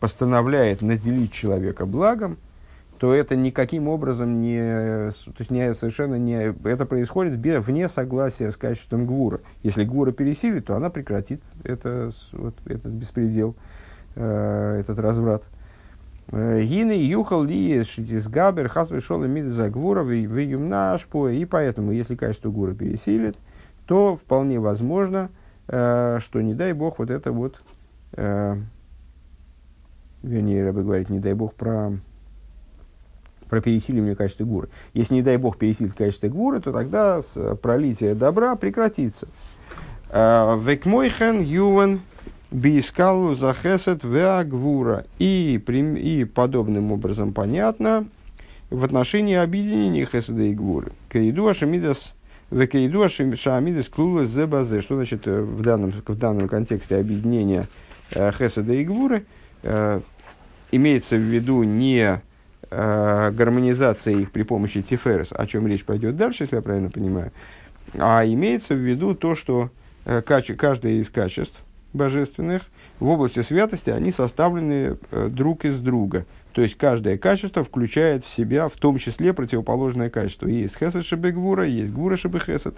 постановляет 0.00 0.82
наделить 0.82 1.32
человека 1.32 1.86
благом, 1.86 2.36
то 2.98 3.14
это 3.14 3.36
никаким 3.36 3.86
образом 3.86 4.40
не, 4.40 4.58
то 4.58 5.34
есть 5.38 5.52
не, 5.52 5.72
совершенно 5.72 6.16
не, 6.16 6.52
это 6.64 6.84
происходит 6.84 7.38
без, 7.38 7.64
вне 7.64 7.88
согласия 7.88 8.50
с 8.50 8.56
качеством 8.56 9.06
гвура. 9.06 9.40
Если 9.62 9.84
гвура 9.84 10.10
пересилит, 10.10 10.66
то 10.66 10.74
она 10.74 10.90
прекратит 10.90 11.40
это, 11.62 12.10
вот, 12.32 12.56
этот 12.66 12.92
беспредел, 12.92 13.54
этот 14.16 14.98
разврат. 14.98 15.44
Э, 16.30 16.62
Гины 16.62 16.92
юхал 16.92 17.44
ли 17.44 17.82
габер 18.28 18.68
хас 18.68 18.88
пришел 18.88 19.22
и 19.24 19.42
за 19.42 19.70
гвура 19.70 20.02
в 20.02 20.10
юмна 20.10 20.92
ашпо. 20.92 21.28
И 21.28 21.44
поэтому, 21.44 21.92
если 21.92 22.16
качество 22.16 22.50
гура 22.50 22.74
пересилит, 22.74 23.36
то 23.86 24.16
вполне 24.16 24.60
возможно, 24.60 25.30
э, 25.68 26.18
что 26.20 26.40
не 26.40 26.54
дай 26.54 26.72
бог 26.72 26.98
вот 26.98 27.10
это 27.10 27.32
вот 27.32 27.62
э, 28.12 28.56
вернее, 30.22 30.64
Рэбе 30.64 30.82
говорит, 30.82 31.10
не 31.10 31.20
дай 31.20 31.34
бог 31.34 31.54
про, 31.54 31.92
про 33.48 33.60
пересиливание 33.60 34.16
качества 34.16 34.44
гуры. 34.44 34.68
Если, 34.94 35.14
не 35.14 35.22
дай 35.22 35.36
бог, 35.36 35.58
пересилит 35.58 35.94
качество 35.94 36.28
гуры, 36.28 36.60
то 36.60 36.72
тогда 36.72 37.20
пролитие 37.62 38.14
добра 38.14 38.56
прекратится. 38.56 39.28
А, 40.10 40.56
Векмойхен 40.56 41.40
ювен 41.42 42.00
бискалу 42.50 43.34
захесет 43.34 44.04
веагвура. 44.04 45.06
И, 45.18 45.56
и 45.56 46.24
подобным 46.24 46.92
образом 46.92 47.32
понятно 47.32 48.06
в 48.70 48.84
отношении 48.84 49.36
объединения 49.36 50.04
хеседа 50.04 50.42
и 50.42 50.54
гвуры. 50.54 50.92
Каиду 51.08 51.48
ашамидас 51.48 52.14
Векаиду 52.50 53.02
ашамидас 53.02 53.88
клула 53.88 54.24
зебазе. 54.24 54.80
Что 54.80 54.96
значит 54.96 55.26
э, 55.26 55.40
в 55.40 55.62
данном, 55.62 55.90
в 55.90 56.14
данном 56.16 56.48
контексте 56.48 56.96
объединения 56.96 57.68
э, 58.12 58.32
хеседа 58.32 58.72
и 58.72 58.84
гвуры– 58.84 59.24
Э, 59.62 60.00
имеется 60.70 61.16
в 61.16 61.20
виду 61.20 61.62
не 61.62 62.20
гармонизация 62.70 64.14
их 64.14 64.30
при 64.30 64.42
помощи 64.42 64.82
тиферес, 64.82 65.32
о 65.32 65.46
чем 65.46 65.66
речь 65.66 65.86
пойдет 65.86 66.16
дальше, 66.16 66.42
если 66.42 66.56
я 66.56 66.60
правильно 66.60 66.90
понимаю, 66.90 67.32
а 67.94 68.26
имеется 68.26 68.74
в 68.74 68.76
виду 68.76 69.14
то, 69.14 69.34
что 69.34 69.70
каждое 70.04 71.00
из 71.00 71.08
качеств 71.08 71.58
божественных 71.98 72.62
в 72.98 73.08
области 73.08 73.40
святости, 73.40 73.90
они 73.90 74.10
составлены 74.10 74.96
э, 75.10 75.28
друг 75.30 75.66
из 75.66 75.78
друга. 75.78 76.24
То 76.52 76.62
есть 76.62 76.76
каждое 76.76 77.18
качество 77.18 77.62
включает 77.62 78.24
в 78.24 78.30
себя 78.30 78.68
в 78.68 78.76
том 78.76 78.98
числе 78.98 79.34
противоположное 79.34 80.08
качество. 80.08 80.46
Есть 80.46 80.78
хесед 80.78 81.04
шебегвура, 81.04 81.66
есть 81.66 81.92
гвура 81.92 82.16
шебехесед. 82.16 82.76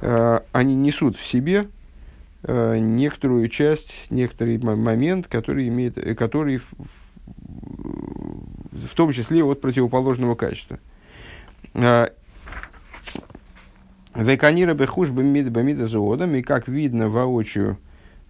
Э, 0.00 0.40
они 0.50 0.74
несут 0.74 1.16
в 1.16 1.24
себе 1.24 1.68
э, 2.42 2.78
некоторую 2.78 3.48
часть, 3.48 4.06
некоторый 4.10 4.58
момент, 4.58 5.28
который, 5.28 5.68
имеет, 5.68 5.94
который 6.18 6.58
в, 6.58 6.72
в, 8.72 8.94
том 8.96 9.12
числе 9.12 9.44
от 9.44 9.60
противоположного 9.60 10.34
качества. 10.34 10.80
Веканира 14.14 14.74
бехуш 14.74 15.10
бамида 15.10 15.50
бамида 15.50 15.86
заводом, 15.86 16.34
и 16.34 16.42
как 16.42 16.66
видно 16.66 17.08
воочию 17.08 17.78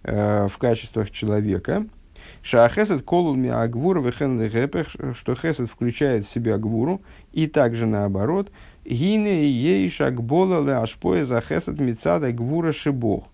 в 0.03 0.53
качествах 0.57 1.11
человека, 1.11 1.85
Шахесед 2.43 3.03
колул 3.03 3.35
ми 3.35 3.49
агвур 3.49 3.99
вехен 3.99 5.13
что 5.13 5.35
хесед 5.35 5.69
включает 5.69 6.25
в 6.25 6.31
себя 6.31 6.57
гвуру, 6.57 7.01
и 7.33 7.47
также 7.47 7.85
наоборот, 7.85 8.51
гине 8.83 9.45
ей 9.45 9.89
шагбола 9.89 10.65
ле 10.65 10.73
ашпоя 10.73 11.23
за 11.23 11.41
хесед 11.41 11.79
мицада 11.79 12.31
гвура 12.31 12.71
шибох. 12.71 13.25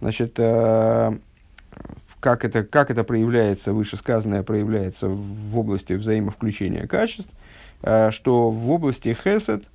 Значит, 0.00 0.34
э, 0.38 1.12
как 2.20 2.44
это, 2.44 2.64
как 2.64 2.90
это 2.90 3.02
проявляется, 3.04 3.72
вышесказанное 3.72 4.42
проявляется 4.42 5.08
в 5.08 5.58
области 5.58 5.94
взаимовключения 5.94 6.86
качеств, 6.86 7.30
э, 7.82 8.10
что 8.10 8.50
в 8.50 8.70
области 8.70 9.16
хесед 9.24 9.64
э, 9.64 9.66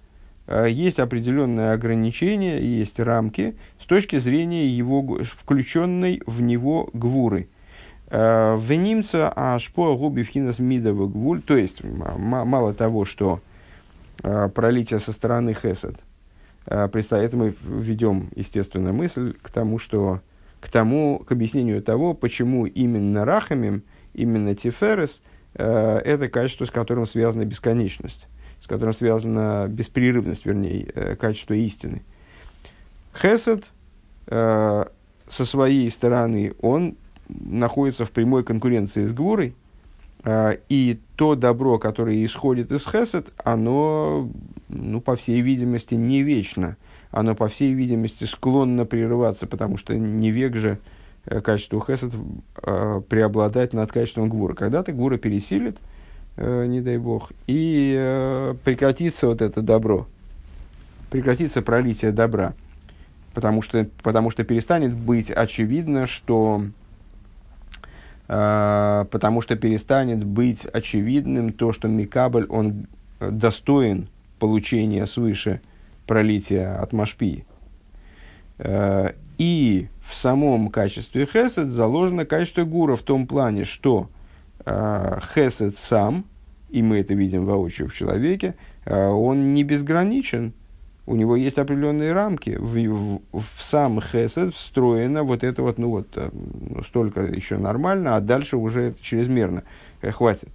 есть 0.47 0.99
определенные 0.99 1.71
ограничения, 1.71 2.59
есть 2.59 2.99
рамки 2.99 3.55
с 3.79 3.85
точки 3.85 4.19
зрения 4.19 4.67
его 4.67 5.23
включенной 5.23 6.21
в 6.25 6.41
него 6.41 6.89
гвуры. 6.93 7.47
В 8.09 8.65
немца 8.69 9.33
аж 9.35 9.71
по 9.71 9.97
губи 9.97 10.21
вхинас 10.21 10.59
мидовый 10.59 11.07
гвуль, 11.07 11.41
то 11.41 11.57
есть 11.57 11.83
мало 11.83 12.73
того, 12.75 13.03
что 13.03 13.41
э, 14.23 14.49
пролития 14.53 14.99
со 14.99 15.11
стороны 15.11 15.53
хесед, 15.53 15.95
э, 16.67 16.87
это 16.87 17.37
мы 17.37 17.55
введем, 17.63 18.29
естественно, 18.35 18.93
мысль 18.93 19.33
к 19.41 19.49
тому, 19.49 19.79
что 19.79 20.21
к 20.59 20.69
тому, 20.69 21.19
к 21.19 21.31
объяснению 21.31 21.81
того, 21.81 22.13
почему 22.13 22.65
именно 22.65 23.23
рахамим, 23.23 23.83
именно 24.13 24.55
тиферес, 24.55 25.21
э, 25.53 25.97
это 26.03 26.27
качество, 26.27 26.65
с 26.65 26.71
которым 26.71 27.05
связана 27.05 27.45
бесконечность, 27.45 28.27
с 28.65 28.67
которым 28.67 28.95
связана 28.95 29.67
беспрерывность, 29.69 30.43
вернее, 30.43 30.87
э, 30.95 31.15
качество 31.15 31.53
истины. 31.53 32.01
Хесед 33.15 33.65
э, 34.25 34.85
со 35.29 35.45
своей 35.45 35.87
стороны, 35.91 36.55
он 36.63 36.95
находится 37.29 38.05
в 38.05 38.11
прямой 38.11 38.43
конкуренции 38.43 39.05
с 39.05 39.13
Гвурой, 39.13 39.53
э, 40.23 40.57
и 40.67 40.99
то 41.15 41.35
добро, 41.35 41.77
которое 41.77 42.25
исходит 42.25 42.71
из 42.71 42.87
Хесед, 42.87 43.27
оно, 43.43 44.31
ну, 44.69 44.99
по 44.99 45.15
всей 45.15 45.41
видимости, 45.41 45.93
не 45.93 46.23
вечно. 46.23 46.75
Оно, 47.11 47.35
по 47.35 47.47
всей 47.47 47.71
видимости, 47.71 48.23
склонно 48.23 48.85
прерываться, 48.85 49.45
потому 49.45 49.77
что 49.77 49.95
не 49.95 50.31
век 50.31 50.55
же 50.55 50.79
э, 51.25 51.39
качеству 51.39 51.85
Хесед 51.85 52.13
э, 52.63 53.01
преобладать 53.07 53.73
над 53.73 53.91
качеством 53.91 54.27
Гвура. 54.27 54.55
Когда-то 54.55 54.91
Гвура 54.91 55.19
пересилит, 55.19 55.77
не 56.37 56.81
дай 56.81 56.97
бог, 56.97 57.31
и 57.47 57.95
э, 57.97 58.55
прекратится 58.63 59.27
вот 59.27 59.41
это 59.41 59.61
добро, 59.61 60.07
прекратится 61.09 61.61
пролитие 61.61 62.11
добра– 62.11 62.53
потому 63.35 63.61
что, 63.61 63.87
потому 64.01 64.31
что 64.31 64.43
перестанет 64.43 64.95
быть 64.95 65.29
очевидно, 65.29 66.07
что 66.07 66.63
э, 68.27 69.05
потому 69.11 69.41
что 69.41 69.55
перестанет 69.57 70.23
быть 70.23 70.65
очевидным 70.65 71.51
то, 71.53 71.73
что 71.73 71.87
Микабль, 71.87 72.47
он 72.49 72.87
достоин 73.19 74.07
получения 74.39 75.05
свыше 75.05 75.61
пролития 76.07 76.81
от 76.81 76.93
Машпи. 76.93 77.45
Э, 78.57 79.11
и 79.37 79.89
в 80.01 80.15
самом 80.15 80.69
качестве 80.69 81.25
Хесед 81.25 81.69
заложено 81.69 82.25
качество 82.25 82.63
Гура 82.63 82.95
в 82.95 83.01
том 83.01 83.27
плане, 83.27 83.65
что 83.65 84.07
э, 84.07 84.14
Хесед 84.65 85.77
сам, 85.77 86.25
и 86.69 86.81
мы 86.81 86.99
это 86.99 87.13
видим 87.13 87.45
воочию 87.45 87.87
в 87.87 87.95
человеке, 87.95 88.55
э, 88.85 89.07
он 89.07 89.53
не 89.53 89.63
безграничен, 89.63 90.53
у 91.07 91.15
него 91.15 91.35
есть 91.35 91.59
определенные 91.59 92.13
рамки. 92.13 92.57
В, 92.59 92.75
в, 92.75 93.21
в 93.31 93.61
сам 93.61 94.01
хесед 94.01 94.55
встроено 94.55 95.23
вот 95.23 95.43
это 95.43 95.61
вот, 95.61 95.77
ну 95.77 95.89
вот, 95.89 96.07
э, 96.15 96.29
ну, 96.33 96.83
столько 96.83 97.21
еще 97.21 97.57
нормально, 97.57 98.15
а 98.15 98.21
дальше 98.21 98.57
уже 98.57 98.89
это 98.89 99.03
чрезмерно. 99.03 99.63
Э, 100.01 100.11
хватит. 100.11 100.49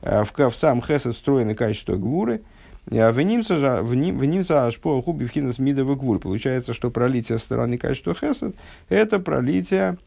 Э, 0.00 0.24
в, 0.24 0.32
в 0.32 0.56
сам 0.56 0.82
хесед 0.82 1.14
встроено 1.14 1.54
качество 1.54 1.96
гвуры. 1.96 2.42
В 2.86 3.22
нимца 3.22 4.66
аж 4.66 4.80
по 4.80 5.00
хуби 5.02 5.24
вхинас 5.24 5.60
мидовый 5.60 5.94
гвуль. 5.94 6.18
Получается, 6.18 6.72
что 6.74 6.90
пролитие 6.90 7.38
стороны 7.38 7.78
качества 7.78 8.12
хесед– 8.12 8.56
это 8.88 9.20
пролитие, 9.20 9.98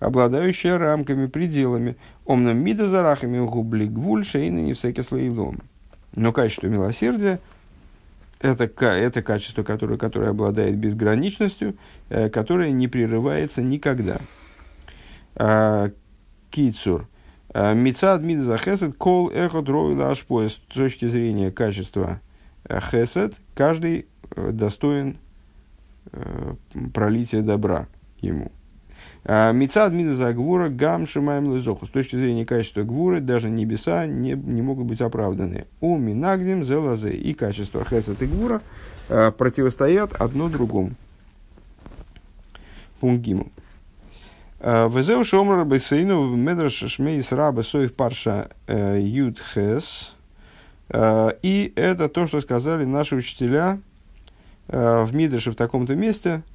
обладающее 0.00 0.76
рамками, 0.76 1.26
пределами. 1.26 1.96
Омном 2.26 2.58
мида 2.58 2.86
зарахами 2.86 3.38
губли 3.38 3.86
гвуль 3.86 4.24
шейна 4.24 4.60
не 4.60 4.74
всякий 4.74 5.02
слоилом. 5.02 5.58
Но 6.14 6.32
качество 6.32 6.66
милосердия– 6.66 7.40
это, 8.44 8.64
это 8.64 9.22
качество, 9.22 9.62
которое, 9.62 9.96
которое 9.96 10.30
обладает 10.30 10.76
безграничностью, 10.76 11.76
э, 12.10 12.28
которое 12.28 12.72
не 12.72 12.88
прерывается 12.88 13.62
никогда. 13.62 14.20
А, 15.34 15.90
кицур. 16.50 17.08
А, 17.54 17.72
Мицад 17.72 18.22
мидза 18.22 18.58
хесед 18.58 18.96
кол 18.96 19.30
эхот 19.30 19.68
роила 19.68 20.10
ашпоя. 20.10 20.48
С 20.48 20.54
точки 20.72 21.08
зрения 21.08 21.50
качества 21.50 22.20
э, 22.68 22.80
хесед, 22.80 23.34
каждый 23.54 24.06
э, 24.36 24.50
достоин 24.52 25.16
пролития 26.92 27.40
добра 27.40 27.88
ему. 28.20 28.52
А, 29.26 29.52
Мецад 29.52 29.92
Мидаза 29.92 30.32
Гвура 30.32 30.68
Гам 30.68 31.06
Шимаем 31.06 31.54
Лезоху. 31.54 31.86
С 31.86 31.88
точки 31.88 32.16
зрения 32.16 32.44
качества 32.44 32.82
Гвуры, 32.82 33.20
даже 33.20 33.48
небеса 33.48 34.06
не, 34.06 34.32
не 34.32 34.60
могут 34.60 34.86
быть 34.86 35.00
оправданы. 35.00 35.66
У 35.80 35.96
Минагдим 35.96 36.62
Зелазе 36.62 37.14
и 37.14 37.32
качество 37.32 37.84
Хесед 37.84 38.20
и 38.20 38.26
Гвура 38.26 38.60
а, 39.08 39.30
противостоят 39.30 40.12
одно 40.12 40.48
другому. 40.48 40.90
Пункт 43.00 43.22
Гиму. 43.22 43.50
А, 44.60 44.88
Везеу 44.88 45.24
Шомра 45.24 45.64
Бесейну 45.64 46.28
в 46.30 46.36
Медраш 46.36 46.74
Шмейс 46.74 47.32
Раба 47.32 47.62
Соев 47.62 47.94
Парша 47.94 48.50
э, 48.66 48.98
Юд 49.00 49.38
Хес. 49.54 50.12
И 50.92 51.72
это 51.76 52.10
то, 52.10 52.26
что 52.26 52.42
сказали 52.42 52.84
наши 52.84 53.16
учителя 53.16 53.78
в 54.68 55.08
Мидрше 55.14 55.50
в 55.50 55.56
таком-то 55.56 55.96
месте– 55.96 56.42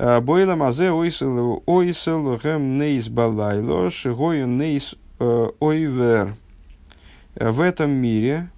Бойла 0.00 0.54
мазе 0.56 0.90
ойсел 0.90 1.62
ойсел 1.66 2.38
гэм 2.38 2.78
нейс 2.78 3.08
балайло 3.08 3.90
шигою 3.90 4.46
нейс 4.48 4.94
э, 5.18 5.48
ойвер. 5.60 6.36
В 7.34 7.60
этом 7.60 7.90
мире, 7.90 8.48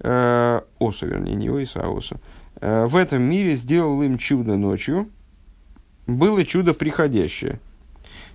э, 0.00 0.60
оса, 0.78 1.06
вернее, 1.06 1.34
не 1.34 1.50
ойса, 1.50 1.82
а 1.82 1.94
оса, 1.94 2.16
э, 2.62 2.86
в 2.86 2.96
этом 2.96 3.24
мире 3.24 3.56
сделал 3.56 4.00
им 4.00 4.16
чудо 4.16 4.56
ночью, 4.56 5.10
было 6.06 6.46
чудо 6.46 6.72
приходящее. 6.72 7.60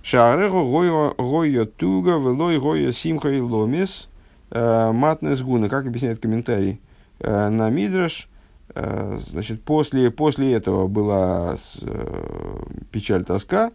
Шаареху 0.04 0.64
гойо 1.18 1.66
туга, 1.66 2.12
велой 2.12 2.60
гойо 2.60 2.92
симха 2.92 3.28
и 3.30 3.40
ломис, 3.40 4.08
матнес 4.52 5.42
гуна, 5.42 5.68
как 5.68 5.86
объясняет 5.86 6.20
комментарий 6.20 6.80
на 7.18 7.70
Мидраш– 7.70 8.28
Э, 8.31 8.31
значит, 8.74 9.62
после, 9.62 10.10
после 10.10 10.52
этого 10.52 10.86
была 10.86 11.56
э, 11.80 12.62
печаль, 12.90 13.24
тоска, 13.24 13.72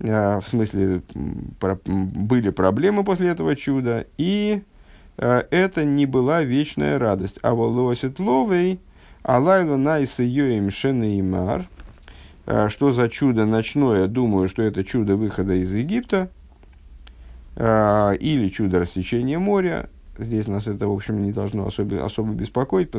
э, 0.00 0.40
в 0.40 0.48
смысле, 0.48 1.02
были 1.86 2.50
проблемы 2.50 3.04
после 3.04 3.28
этого 3.28 3.56
чуда, 3.56 4.06
и 4.16 4.62
это 5.16 5.84
не 5.84 6.06
была 6.06 6.42
вечная 6.42 6.98
радость. 6.98 7.38
А 7.42 7.52
волосит 7.54 8.20
ловей, 8.20 8.80
алайло 9.24 9.76
найса 9.76 10.22
йоим 10.22 10.70
шенеймар, 10.70 11.68
что 12.68 12.92
за 12.92 13.08
чудо 13.08 13.44
ночное, 13.44 14.06
думаю, 14.06 14.48
что 14.48 14.62
это 14.62 14.84
чудо 14.84 15.16
выхода 15.16 15.54
из 15.54 15.74
Египта, 15.74 16.30
или 17.56 18.48
чудо 18.54 18.78
рассечения 18.78 19.40
моря, 19.40 19.90
Здесь 20.18 20.48
нас 20.48 20.66
это, 20.66 20.88
в 20.88 20.92
общем, 20.92 21.22
не 21.22 21.32
должно 21.32 21.66
особо, 21.66 22.04
особо 22.04 22.32
беспокоить. 22.32 22.90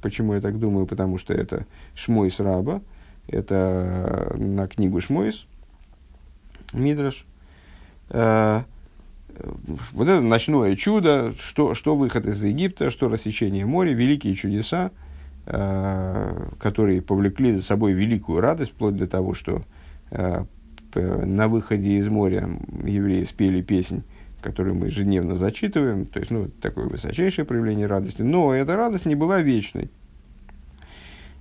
Почему 0.00 0.34
я 0.34 0.40
так 0.40 0.58
думаю? 0.58 0.86
Потому 0.86 1.18
что 1.18 1.34
это 1.34 1.66
Шмойс 1.94 2.38
Раба, 2.38 2.80
это 3.26 4.34
на 4.38 4.68
книгу 4.68 5.00
Шмойс, 5.00 5.46
Мидраш. 6.72 7.26
Э, 8.10 8.62
вот 9.92 10.08
это 10.08 10.20
ночное 10.20 10.76
чудо, 10.76 11.34
что, 11.40 11.74
что 11.74 11.96
выход 11.96 12.26
из 12.26 12.42
Египта, 12.42 12.90
что 12.90 13.08
рассечение 13.08 13.66
моря, 13.66 13.92
великие 13.92 14.36
чудеса, 14.36 14.92
э, 15.46 16.48
которые 16.60 17.02
повлекли 17.02 17.52
за 17.52 17.62
собой 17.62 17.92
великую 17.92 18.40
радость, 18.40 18.72
вплоть 18.72 18.96
до 18.96 19.08
того, 19.08 19.34
что 19.34 19.62
э, 20.10 20.44
на 20.94 21.48
выходе 21.48 21.96
из 21.96 22.08
моря 22.08 22.48
евреи 22.84 23.24
спели 23.24 23.62
песнь 23.62 24.04
которую 24.40 24.74
мы 24.74 24.86
ежедневно 24.86 25.36
зачитываем, 25.36 26.06
то 26.06 26.18
есть, 26.18 26.30
ну, 26.30 26.48
такое 26.60 26.86
высочайшее 26.86 27.44
проявление 27.44 27.86
радости, 27.86 28.22
но 28.22 28.54
эта 28.54 28.76
радость 28.76 29.06
не 29.06 29.14
была 29.14 29.40
вечной. 29.40 29.90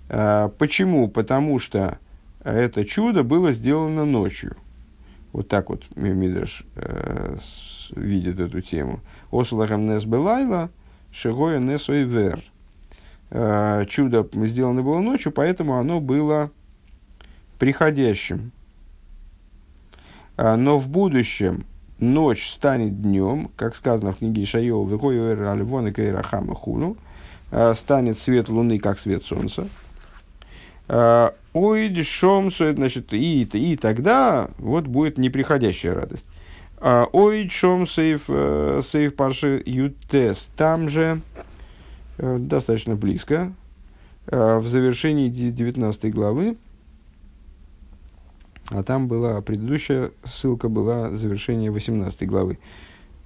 А, 0.10 0.50
почему? 0.50 1.08
Потому 1.08 1.60
что 1.60 2.00
это 2.44 2.86
чудо 2.86 3.24
было 3.24 3.52
сделано 3.52 4.06
ночью. 4.06 4.56
Вот 5.32 5.48
так 5.48 5.70
вот 5.70 5.84
Мидраш 5.96 6.64
э, 6.76 7.38
видит 7.96 8.40
эту 8.40 8.62
тему. 8.62 9.02
Ослахам 9.32 9.86
нес 9.86 10.04
белайла, 10.06 10.70
шигоя 11.12 11.60
нес 11.60 11.88
ойвер. 11.90 12.44
Э, 13.30 13.86
чудо 13.88 14.28
сделано 14.48 14.82
было 14.82 15.00
ночью, 15.00 15.32
поэтому 15.32 15.78
оно 15.78 16.00
было 16.00 16.50
приходящим. 17.60 18.52
Э, 20.38 20.56
но 20.56 20.80
в 20.80 20.90
будущем 20.90 21.66
ночь 22.00 22.50
станет 22.50 23.02
днем, 23.02 23.50
как 23.56 23.76
сказано 23.76 24.14
в 24.14 24.18
книге 24.18 24.44
Ишайова, 24.44 24.90
«Вегойуэр 24.90 25.44
альвон 25.44 25.88
и 25.88 25.92
кейрахама 25.92 26.56
хуну», 26.56 26.98
э, 27.52 27.74
станет 27.76 28.18
свет 28.18 28.50
луны, 28.50 28.80
как 28.80 29.00
свет 29.00 29.24
солнца. 29.24 29.68
Э, 30.88 31.32
Ой, 31.54 32.04
шомсу, 32.04 32.74
значит, 32.74 33.14
и, 33.14 33.42
и 33.42 33.76
тогда 33.76 34.50
вот 34.60 34.86
будет 34.86 35.18
неприходящая 35.18 35.96
радость. 35.96 36.26
Э, 36.80 37.06
Ой, 37.12 37.50
шом 37.50 37.88
сейф, 37.88 38.26
сейф 38.28 39.16
парши 39.16 39.62
ютес. 39.66 40.48
Там 40.56 40.90
же, 40.90 41.22
достаточно 42.18 42.96
близко, 42.96 43.52
в 44.28 44.68
завершении 44.68 45.30
19 45.30 46.14
главы, 46.14 46.56
а 48.70 48.84
там 48.84 49.08
была 49.08 49.42
предыдущая 49.42 50.12
ссылка, 50.24 50.70
была 50.70 51.10
завершение 51.12 51.72
18 51.72 52.28
главы. 52.28 52.60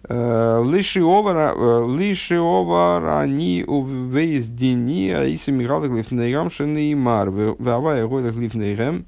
Лиши 0.09 1.01
овара 1.01 3.25
ни 3.25 3.63
увейздини, 3.63 5.11
а 5.11 5.25
иси 5.25 5.51
михалых 5.51 5.91
лифнейрам 5.91 6.51
шенеймар, 6.51 7.29
вавая 7.29 8.07
годах 8.07 8.35
лифнейрам. 8.35 9.05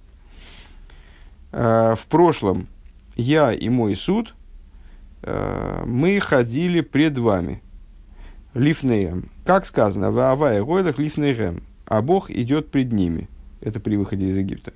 В 1.52 2.00
прошлом 2.10 2.68
я 3.16 3.54
и 3.54 3.70
мой 3.70 3.96
суд, 3.96 4.36
мы 5.22 6.20
ходили 6.22 6.82
пред 6.82 7.18
вами. 7.18 7.62
Лифнейрам. 8.54 9.30
Как 9.46 9.66
сказано, 9.66 10.12
вавая 10.12 10.64
годах 10.64 10.98
лифнейрам, 10.98 11.62
а 11.86 12.02
Бог 12.02 12.30
идет 12.30 12.72
пред 12.72 12.94
ними. 12.94 13.28
Это 13.60 13.82
при 13.82 13.98
выходе 13.98 14.30
из 14.30 14.38
Египта. 14.38 14.72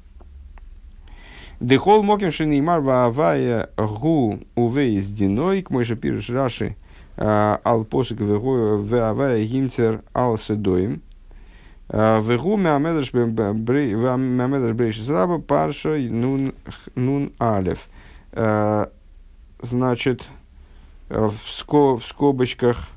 Дехол 1.59 2.03
моким 2.03 2.31
шинеймар 2.31 2.79
ваавая 2.79 3.69
гу 3.77 4.39
увейс 4.55 5.07
диной, 5.07 5.61
к 5.61 5.69
мой 5.69 5.83
же 5.83 5.97
пишешь 5.97 6.29
Раши, 6.29 6.75
ал 7.17 7.83
посик 7.83 8.21
ваавая 8.21 9.43
гимтер 9.43 10.01
ал 10.13 10.37
седоим. 10.37 11.01
Вегу 11.91 12.55
меамедаш 12.55 13.11
брейшис 14.73 15.09
раба 15.09 15.39
парша 15.39 15.97
нун, 15.97 16.53
нун 16.95 17.33
алев. 17.39 17.87
Значит, 19.61 20.23
в, 21.09 21.33
скобочках, 22.05 22.87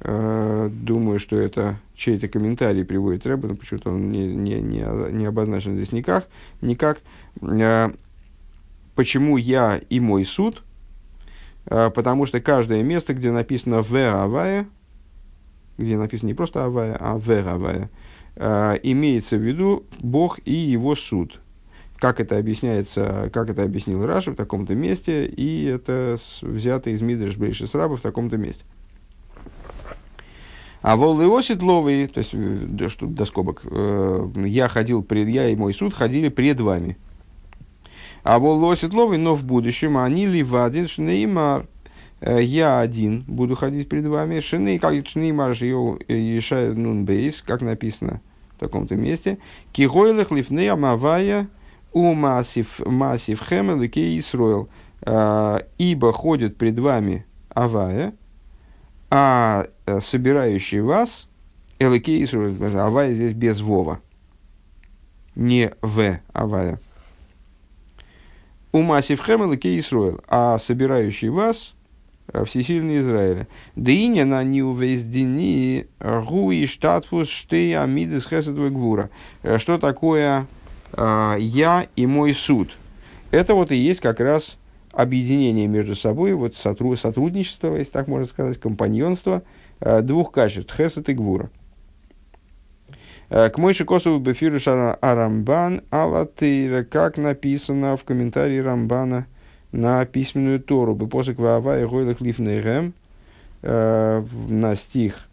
думаю, 0.00 1.20
что 1.20 1.36
это 1.36 1.76
чей-то 1.94 2.26
комментарий 2.26 2.84
приводит 2.84 3.24
Рэбе, 3.24 3.48
но 3.48 3.54
почему-то 3.54 3.90
он 3.90 4.10
не, 4.10 4.26
не, 4.26 4.60
не, 4.60 4.84
не 5.12 5.24
обозначен 5.24 5.76
здесь 5.76 5.92
никак, 5.92 6.26
никак. 6.60 6.98
Э, 7.40 7.90
почему 8.94 9.36
я 9.36 9.80
и 9.88 10.00
мой 10.00 10.24
суд? 10.24 10.62
Э, 11.66 11.90
потому 11.94 12.26
что 12.26 12.40
каждое 12.40 12.82
место, 12.82 13.14
где 13.14 13.30
написано 13.30 13.82
«в 13.82 13.94
авая», 13.94 14.66
где 15.78 15.96
написано 15.96 16.28
не 16.28 16.34
просто 16.34 16.64
«авая», 16.64 16.96
а 16.98 17.16
«в 17.16 17.30
авая», 17.30 17.90
э, 18.36 18.78
имеется 18.82 19.36
в 19.36 19.40
виду 19.40 19.84
Бог 20.00 20.40
и 20.44 20.52
его 20.52 20.94
суд. 20.94 21.40
Как 21.98 22.18
это 22.20 22.36
объясняется, 22.36 23.30
как 23.32 23.48
это 23.48 23.62
объяснил 23.62 24.04
Раша 24.04 24.32
в 24.32 24.34
таком-то 24.34 24.74
месте, 24.74 25.24
и 25.24 25.64
это 25.66 26.18
взято 26.42 26.90
из 26.90 27.00
Мидриш 27.00 27.36
Брейшис 27.36 27.74
Раба 27.74 27.96
в 27.96 28.00
таком-то 28.00 28.36
месте. 28.36 28.64
А 30.80 30.96
волны 30.96 31.32
осетловые, 31.32 32.08
то 32.08 32.18
есть, 32.18 32.32
что 32.92 33.06
до 33.06 33.24
скобок, 33.24 33.62
я 34.34 34.66
ходил 34.66 35.04
пред, 35.04 35.28
я 35.28 35.48
и 35.48 35.54
мой 35.54 35.72
суд 35.74 35.94
ходили 35.94 36.28
пред 36.28 36.60
вами. 36.60 36.96
А 38.22 38.38
волосит 38.38 38.92
ловый, 38.92 39.18
но 39.18 39.34
в 39.34 39.44
будущем 39.44 39.98
они 39.98 40.26
ли 40.26 40.42
в 40.42 40.56
один 40.62 40.88
шнеймар. 40.88 41.66
Э, 42.20 42.40
я 42.42 42.80
один 42.80 43.24
буду 43.26 43.56
ходить 43.56 43.88
перед 43.88 44.06
вами. 44.06 44.40
Шины, 44.40 44.78
как 44.78 44.94
шнеймар 45.06 45.54
жил 45.54 45.98
решает 46.08 46.76
нун 46.76 47.04
бейс, 47.04 47.42
как 47.42 47.62
написано 47.62 48.20
в 48.56 48.60
таком-то 48.60 48.94
месте. 48.94 49.38
Кигойлых 49.72 50.30
лифней 50.30 50.70
амавая 50.70 51.48
у 51.92 52.14
массив 52.14 52.80
массив 52.86 53.40
хэмэл 53.40 53.82
и 53.82 54.18
Исроил. 54.18 54.68
Э, 55.02 55.60
ибо 55.78 56.12
ходит 56.12 56.56
пред 56.56 56.78
вами 56.78 57.26
авая, 57.48 58.14
а 59.10 59.66
э, 59.86 60.00
собирающий 60.00 60.80
вас 60.80 61.28
Элакей 61.78 62.24
Исруэл. 62.24 62.54
Авая 62.78 63.12
здесь 63.12 63.32
без 63.32 63.60
Вова. 63.60 64.00
Не 65.34 65.72
В 65.80 66.20
Авая. 66.32 66.78
У 68.74 68.80
Хэмэл 68.80 69.52
и 69.52 69.78
Исруэл, 69.80 70.20
а 70.28 70.56
собирающий 70.56 71.28
вас 71.28 71.74
э, 72.32 72.42
всесильный 72.46 73.00
Израиля. 73.00 73.46
Дыня 73.76 74.24
на 74.24 74.42
неувездени 74.44 75.88
гуи 76.00 76.64
штатфус 76.64 77.28
штей 77.28 77.78
амидес 77.78 78.26
хесадвы 78.26 78.70
гвура. 78.70 79.10
Э, 79.42 79.58
что 79.58 79.76
такое 79.76 80.46
э, 80.94 81.36
я 81.38 81.86
и 81.96 82.06
мой 82.06 82.32
суд? 82.32 82.70
Это 83.30 83.52
вот 83.52 83.72
и 83.72 83.76
есть 83.76 84.00
как 84.00 84.20
раз 84.20 84.56
объединение 84.90 85.66
между 85.66 85.94
собой, 85.94 86.32
вот 86.32 86.56
сотрудничество, 86.56 87.76
если 87.76 87.92
так 87.92 88.08
можно 88.08 88.26
сказать, 88.26 88.58
компаньонство 88.58 89.42
двух 89.80 90.32
качеств, 90.32 90.74
хесад 90.74 91.10
и 91.10 91.12
гвура. 91.12 91.50
Э, 93.34 93.48
к 93.48 93.56
Мойши 93.56 93.86
Косову 93.86 94.18
Бефируш 94.18 94.68
Арамбан 94.68 95.84
Алатыра, 95.88 96.84
как 96.84 97.16
написано 97.16 97.96
в 97.96 98.04
комментарии 98.04 98.58
Рамбана 98.58 99.26
на 99.72 100.04
письменную 100.04 100.60
Тору. 100.60 100.94
Бепосик 100.94 101.38
Ваава 101.38 101.80
и 101.80 101.86
Гойлах 101.86 102.20
Лифнейрем 102.20 102.92
э, 103.62 104.22
на 104.48 104.76
стих, 104.76 105.28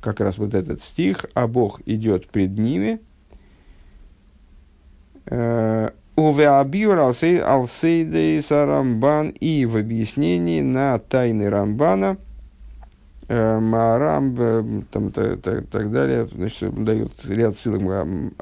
как 0.00 0.20
раз 0.20 0.38
вот 0.38 0.54
этот 0.54 0.84
стих, 0.84 1.26
а 1.34 1.48
Бог 1.48 1.80
идет 1.84 2.28
пред 2.28 2.56
ними. 2.56 3.00
Э, 5.24 5.90
Увеабиур 6.14 6.96
алсейдейс 6.96 8.52
Рамбан 8.52 9.30
и 9.30 9.66
в 9.66 9.76
объяснении 9.76 10.60
на 10.60 11.00
тайны 11.00 11.50
Рамбана– 11.50 12.18
Э, 12.25 12.25
Маарам, 13.28 14.36
э, 14.38 14.82
там, 14.92 15.10
так, 15.10 15.40
так, 15.40 15.66
так 15.66 15.90
далее, 15.90 16.28
значит, 16.32 16.72
дают 16.84 17.12
ряд 17.24 17.58
ссылок. 17.58 17.82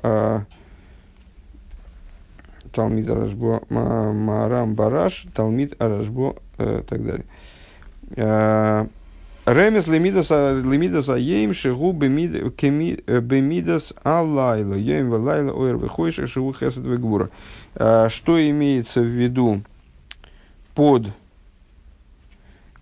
А, 0.03 0.43
Талмид 2.71 3.09
Аражбо, 3.09 3.63
Маарам 3.71 4.75
Бараш, 4.75 5.27
Талмид 5.35 5.81
Аражбо, 5.81 6.37
э, 6.59 6.83
так 6.87 7.01
далее. 7.03 7.25
Ремес 9.47 9.87
лимидас 9.87 11.09
аеем 11.09 11.55
шигу 11.55 11.93
бемидас 11.93 12.53
алайла. 14.03 14.75
Йоим 14.75 15.11
валайла 15.11 15.53
ойр 15.53 15.77
выхойших 15.77 16.29
шигу 16.29 16.53
хесед 16.55 16.85
вегвура. 16.85 17.31
Что 17.75 18.51
имеется 18.51 19.01
в 19.01 19.07
виду 19.07 19.63
под 20.75 21.09
Э, 21.09 21.24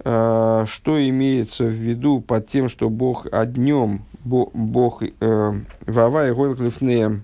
что 0.04 1.08
имеется 1.08 1.64
в 1.64 1.70
виду 1.70 2.20
под 2.20 2.48
тем, 2.48 2.68
что 2.68 2.90
Бог 2.90 3.26
о 3.30 3.46
днем, 3.46 4.02
Бог 4.24 5.02
э, 5.02 5.52
Вава 5.86 6.28
и 6.28 6.32
Гойлклифнеем 6.32 7.22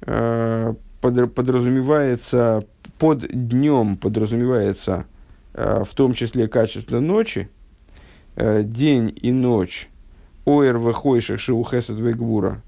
э, 0.00 0.74
подразумевается 1.00 2.66
под 2.98 3.28
днем 3.28 3.96
подразумевается 3.96 5.06
в 5.52 5.88
том 5.94 6.12
числе 6.14 6.48
качество 6.48 6.98
ночи, 7.00 7.48
день 8.36 9.16
и 9.22 9.32
ночь, 9.32 9.88
оэр 10.44 10.78
выхойших 10.78 11.40
шиухесет 11.40 11.96
вегвура, 11.98 12.62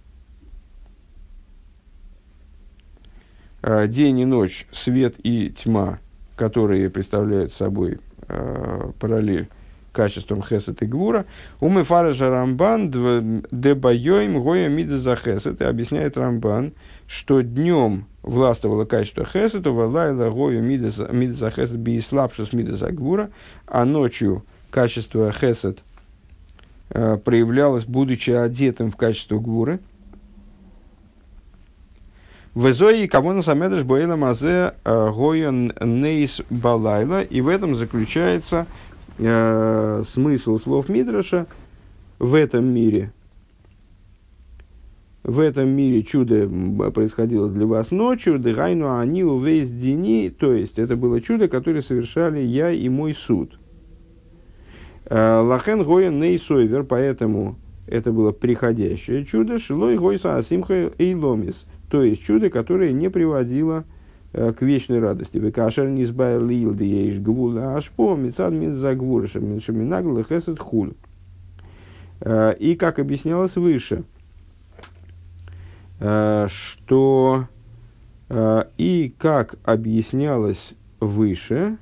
день 3.88 4.20
и 4.20 4.24
ночь, 4.24 4.66
свет 4.72 5.14
и 5.22 5.50
тьма, 5.50 5.98
которые 6.36 6.90
представляют 6.90 7.52
собой 7.52 7.98
э, 8.28 8.90
параллель 8.98 9.48
качеством 9.92 10.42
хесет 10.42 10.82
и 10.82 10.86
гвура, 10.86 11.26
умы 11.60 11.82
фаража 11.82 12.30
рамбан 12.30 12.90
дебайоим 13.50 14.40
гоя 14.40 14.68
мида 14.68 14.98
за 14.98 15.16
хесет, 15.16 15.60
и 15.60 15.64
объясняет 15.64 16.16
рамбан, 16.16 16.72
что 17.08 17.40
днем 17.40 18.06
властвовало 18.22 18.84
качество 18.84 19.24
хесета, 19.24 19.72
валайла 19.72 20.30
гою 20.30 20.62
мида 20.62 20.90
за 20.90 21.50
хесет 21.50 21.78
биислапшус 21.78 22.52
мида 22.52 22.76
за 22.76 22.92
гвура, 22.92 23.30
а 23.66 23.84
ночью 23.84 24.44
качество 24.70 25.32
хесет 25.32 25.80
э, 26.90 27.18
проявлялось, 27.24 27.84
будучи 27.84 28.30
одетым 28.30 28.92
в 28.92 28.96
качество 28.96 29.38
гвуры, 29.40 29.80
Везои 32.54 33.06
кого 33.06 33.32
на 33.32 33.42
самедыш 33.42 33.84
боэла 33.84 34.16
мазе 34.16 34.74
э, 34.84 35.10
гоен 35.12 35.72
нейс 35.80 36.40
балайла. 36.50 37.22
И 37.22 37.40
в 37.40 37.48
этом 37.48 37.76
заключается 37.76 38.66
э, 39.18 40.02
смысл 40.08 40.58
слов 40.58 40.88
Мидраша 40.88 41.46
в 42.18 42.34
этом 42.34 42.64
мире. 42.64 43.12
В 45.22 45.40
этом 45.40 45.68
мире 45.68 46.02
чудо 46.02 46.48
происходило 46.90 47.50
для 47.50 47.66
вас 47.66 47.90
ночью, 47.90 48.38
дыхайну 48.38 48.98
они 48.98 49.24
увесь 49.24 49.70
дни, 49.70 50.30
то 50.30 50.54
есть 50.54 50.78
это 50.78 50.96
было 50.96 51.20
чудо, 51.20 51.48
которое 51.48 51.82
совершали 51.82 52.40
я 52.40 52.70
и 52.70 52.88
мой 52.88 53.12
суд. 53.14 53.58
Э, 55.04 55.40
Лахен 55.40 55.84
гоен 55.84 56.18
нейсойвер, 56.18 56.84
поэтому 56.84 57.56
это 57.86 58.10
было 58.10 58.32
приходящее 58.32 59.26
чудо, 59.26 59.58
шилой 59.58 59.96
гойса 59.98 60.38
асимха 60.38 60.86
и 60.86 61.14
ломис– 61.14 61.66
то 61.88 62.02
есть 62.02 62.22
чудо, 62.22 62.50
которое 62.50 62.92
не 62.92 63.08
приводило 63.08 63.84
э, 64.32 64.52
к 64.52 64.62
вечной 64.62 65.00
радости. 65.00 65.38
Векашер 65.38 65.88
не 65.88 66.04
избавил 66.04 66.46
лилды 66.46 66.84
ейш 66.84 67.18
гвула 67.18 67.76
ашпо, 67.76 68.14
мецад 68.14 68.52
мин 68.52 68.74
загвур, 68.74 69.26
шаминагл 69.26 70.22
хесед 70.22 70.58
хуль. 70.58 70.92
Э, 72.20 72.54
и 72.58 72.76
как 72.76 72.98
объяснялось 72.98 73.56
выше, 73.56 74.04
э, 76.00 76.46
что 76.48 77.46
И 78.30 79.14
как 79.16 79.54
объяснялось 79.64 80.74
выше, 81.00 81.78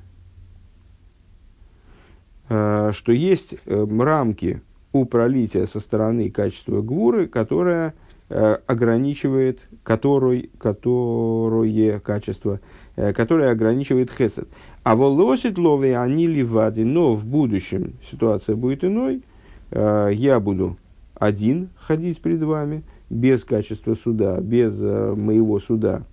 что 2.47 2.93
есть 3.09 3.59
рамки 3.67 4.63
у 4.93 5.07
пролития 5.07 5.67
со 5.67 5.81
стороны 5.81 6.31
качества 6.31 6.83
гвуры, 6.83 7.27
которое 7.27 7.95
ограничивает, 8.29 9.69
которой, 9.83 10.51
которое 10.59 12.01
качество, 12.01 12.61
которое 12.95 13.51
ограничивает 13.51 14.11
хесед. 14.11 14.49
А 14.83 14.97
волосит 14.97 15.59
лови 15.59 15.91
они 15.91 16.27
ливады, 16.27 16.85
но 16.85 17.15
в 17.15 17.25
будущем 17.27 17.95
ситуация 18.11 18.57
будет 18.57 18.85
иной. 18.85 19.23
Я 19.71 20.41
буду 20.41 20.77
один 21.15 21.71
ходить 21.77 22.21
перед 22.21 22.43
вами, 22.43 22.83
без 23.11 23.45
качества 23.45 23.95
суда, 23.95 24.41
без 24.41 24.81
моего 24.81 25.61
суда, 25.61 26.05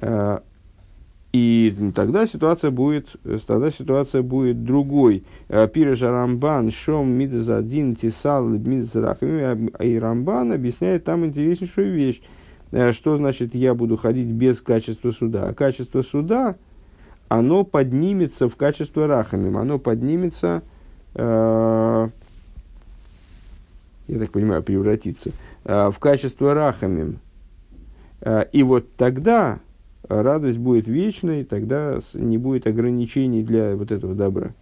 Э, 0.00 0.40
и 1.38 1.92
тогда 1.94 2.26
ситуация 2.26 2.70
будет, 2.70 3.08
тогда 3.46 3.70
ситуация 3.70 4.22
будет 4.22 4.64
другой. 4.64 5.24
Э, 5.48 5.68
Пирожа 5.68 6.10
Рамбан, 6.10 6.70
Шом, 6.70 7.10
Мидас 7.10 7.50
один, 7.50 7.94
Тисал, 7.94 8.46
Мидас 8.46 8.94
Рахами. 8.94 9.70
И 9.84 9.98
Рамбан 9.98 10.52
объясняет 10.52 11.04
там 11.04 11.26
интереснейшую 11.26 11.92
вещь. 11.92 12.22
Э, 12.72 12.92
что 12.92 13.18
значит 13.18 13.54
я 13.54 13.74
буду 13.74 13.98
ходить 13.98 14.28
без 14.28 14.62
качества 14.62 15.10
суда? 15.10 15.48
А 15.48 15.52
качество 15.52 16.00
суда, 16.00 16.56
оно 17.28 17.64
поднимется 17.64 18.48
в 18.48 18.56
качество 18.56 19.06
Рахамим. 19.06 19.58
Оно 19.58 19.78
поднимется, 19.78 20.62
э, 21.16 22.08
я 24.08 24.18
так 24.18 24.30
понимаю, 24.30 24.62
превратится 24.62 25.32
э, 25.64 25.90
в 25.90 25.98
качество 25.98 26.54
Рахамим. 26.54 27.18
Э, 28.22 28.46
и 28.52 28.62
вот 28.62 28.96
тогда 28.96 29.60
радость 30.08 30.58
будет 30.58 30.88
вечной, 30.88 31.44
тогда 31.44 31.98
не 32.14 32.38
будет 32.38 32.66
ограничений 32.66 33.42
для 33.42 33.76
вот 33.76 33.90
этого 33.90 34.14
добра. 34.14 34.54